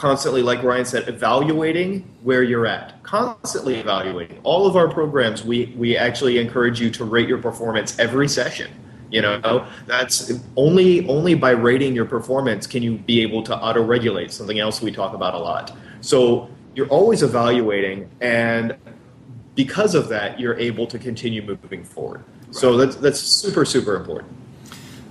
constantly, 0.00 0.42
like 0.42 0.62
Ryan 0.62 0.86
said, 0.86 1.08
evaluating 1.10 2.08
where 2.22 2.42
you're 2.42 2.66
at. 2.66 3.02
Constantly 3.02 3.74
evaluating. 3.74 4.40
All 4.44 4.66
of 4.66 4.74
our 4.74 4.88
programs, 4.88 5.44
we, 5.44 5.74
we 5.76 5.94
actually 5.94 6.38
encourage 6.38 6.80
you 6.80 6.88
to 6.92 7.04
rate 7.04 7.28
your 7.28 7.36
performance 7.36 7.98
every 7.98 8.26
session. 8.26 8.70
You 9.10 9.20
know, 9.20 9.66
that's 9.86 10.32
only 10.56 11.06
only 11.08 11.34
by 11.34 11.50
rating 11.50 11.94
your 11.96 12.06
performance 12.06 12.66
can 12.66 12.82
you 12.82 12.96
be 12.96 13.20
able 13.22 13.42
to 13.42 13.54
auto 13.54 13.82
regulate. 13.82 14.30
Something 14.30 14.60
else 14.60 14.80
we 14.80 14.92
talk 14.92 15.14
about 15.14 15.34
a 15.34 15.38
lot. 15.38 15.76
So 16.00 16.48
you're 16.76 16.86
always 16.88 17.24
evaluating, 17.24 18.08
and 18.20 18.76
because 19.56 19.96
of 19.96 20.08
that, 20.10 20.38
you're 20.38 20.56
able 20.58 20.86
to 20.86 20.96
continue 20.96 21.42
moving 21.42 21.82
forward. 21.82 22.22
So 22.52 22.76
that's 22.76 22.94
that's 22.96 23.18
super 23.18 23.64
super 23.64 23.96
important. 23.96 24.32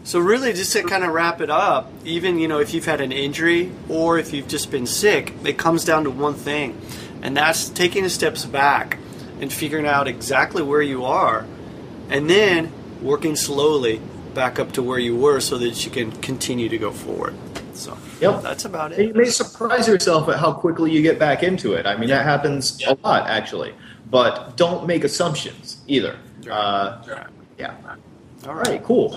So 0.10 0.18
really, 0.18 0.54
just 0.54 0.74
to 0.74 0.82
kind 0.82 1.04
of 1.04 1.12
wrap 1.12 1.40
it 1.40 1.52
up, 1.52 1.92
even 2.04 2.40
you 2.40 2.48
know 2.48 2.60
if 2.60 2.74
you've 2.74 2.86
had 2.86 3.00
an 3.00 3.12
injury 3.12 3.72
or 3.90 4.18
if 4.18 4.34
you've 4.34 4.48
just 4.48 4.72
been 4.72 4.88
sick, 4.88 5.36
it 5.46 5.60
comes 5.60 5.86
down 5.86 6.06
to 6.06 6.10
one 6.10 6.34
thing, 6.34 6.82
and 7.22 7.38
that's 7.38 7.70
taking 7.70 8.02
the 8.02 8.10
steps 8.10 8.44
back 8.44 8.98
and 9.40 9.54
figuring 9.54 9.86
out 9.86 10.08
exactly 10.08 10.64
where 10.64 10.82
you 10.82 11.06
are, 11.06 11.46
and 12.10 12.28
then 12.28 12.72
working 13.04 13.36
slowly 13.36 14.02
back 14.34 14.58
up 14.58 14.72
to 14.72 14.82
where 14.82 14.98
you 14.98 15.16
were 15.16 15.40
so 15.40 15.60
that 15.60 15.86
you 15.86 15.92
can 15.92 16.12
continue 16.24 16.70
to 16.70 16.80
go 16.80 16.90
forward. 16.90 17.36
So 17.76 17.96
Yep. 18.20 18.42
that's 18.42 18.66
about 18.66 18.94
And 18.94 19.10
you 19.10 19.14
may 19.14 19.30
surprise 19.30 19.88
yourself 19.88 20.28
at 20.28 20.40
how 20.40 20.54
quickly 20.54 20.92
you 20.92 21.04
get 21.04 21.20
back 21.20 21.44
into 21.44 21.74
it. 21.74 21.86
I 21.86 21.96
mean, 21.96 22.10
that 22.10 22.26
happens 22.26 22.84
a 22.88 22.98
lot, 23.04 23.30
actually. 23.30 23.76
but 24.10 24.58
don't 24.58 24.88
make 24.88 25.04
assumptions 25.04 25.78
either. 25.86 26.16
Uh, 26.50 26.98
Right. 27.08 27.28
yeah. 27.60 27.76
All 28.48 28.56
right, 28.56 28.82
cool. 28.84 29.10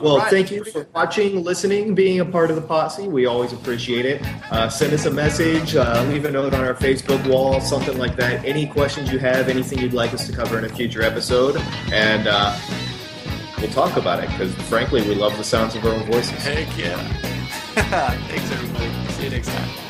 Well, 0.00 0.18
right. 0.18 0.30
thank 0.30 0.50
you 0.50 0.64
for 0.64 0.86
watching, 0.94 1.44
listening, 1.44 1.94
being 1.94 2.20
a 2.20 2.24
part 2.24 2.48
of 2.48 2.56
the 2.56 2.62
posse. 2.62 3.08
We 3.08 3.26
always 3.26 3.52
appreciate 3.52 4.06
it. 4.06 4.22
Uh, 4.50 4.70
send 4.70 4.94
us 4.94 5.04
a 5.04 5.10
message, 5.10 5.76
uh, 5.76 6.02
leave 6.08 6.24
a 6.24 6.30
note 6.30 6.54
on 6.54 6.64
our 6.64 6.74
Facebook 6.74 7.24
wall, 7.28 7.60
something 7.60 7.98
like 7.98 8.16
that. 8.16 8.42
Any 8.44 8.66
questions 8.66 9.12
you 9.12 9.18
have, 9.18 9.48
anything 9.48 9.80
you'd 9.80 9.92
like 9.92 10.14
us 10.14 10.26
to 10.28 10.32
cover 10.32 10.56
in 10.56 10.64
a 10.64 10.68
future 10.70 11.02
episode, 11.02 11.56
and 11.92 12.26
uh, 12.26 12.58
we'll 13.58 13.70
talk 13.70 13.98
about 13.98 14.24
it 14.24 14.30
because, 14.30 14.54
frankly, 14.68 15.02
we 15.02 15.14
love 15.14 15.36
the 15.36 15.44
sounds 15.44 15.74
of 15.74 15.84
our 15.84 15.92
own 15.92 16.04
voices. 16.10 16.42
Heck 16.42 16.78
yeah. 16.78 16.96
Thanks, 17.74 18.50
everybody. 18.50 19.12
See 19.12 19.24
you 19.24 19.30
next 19.30 19.48
time. 19.48 19.89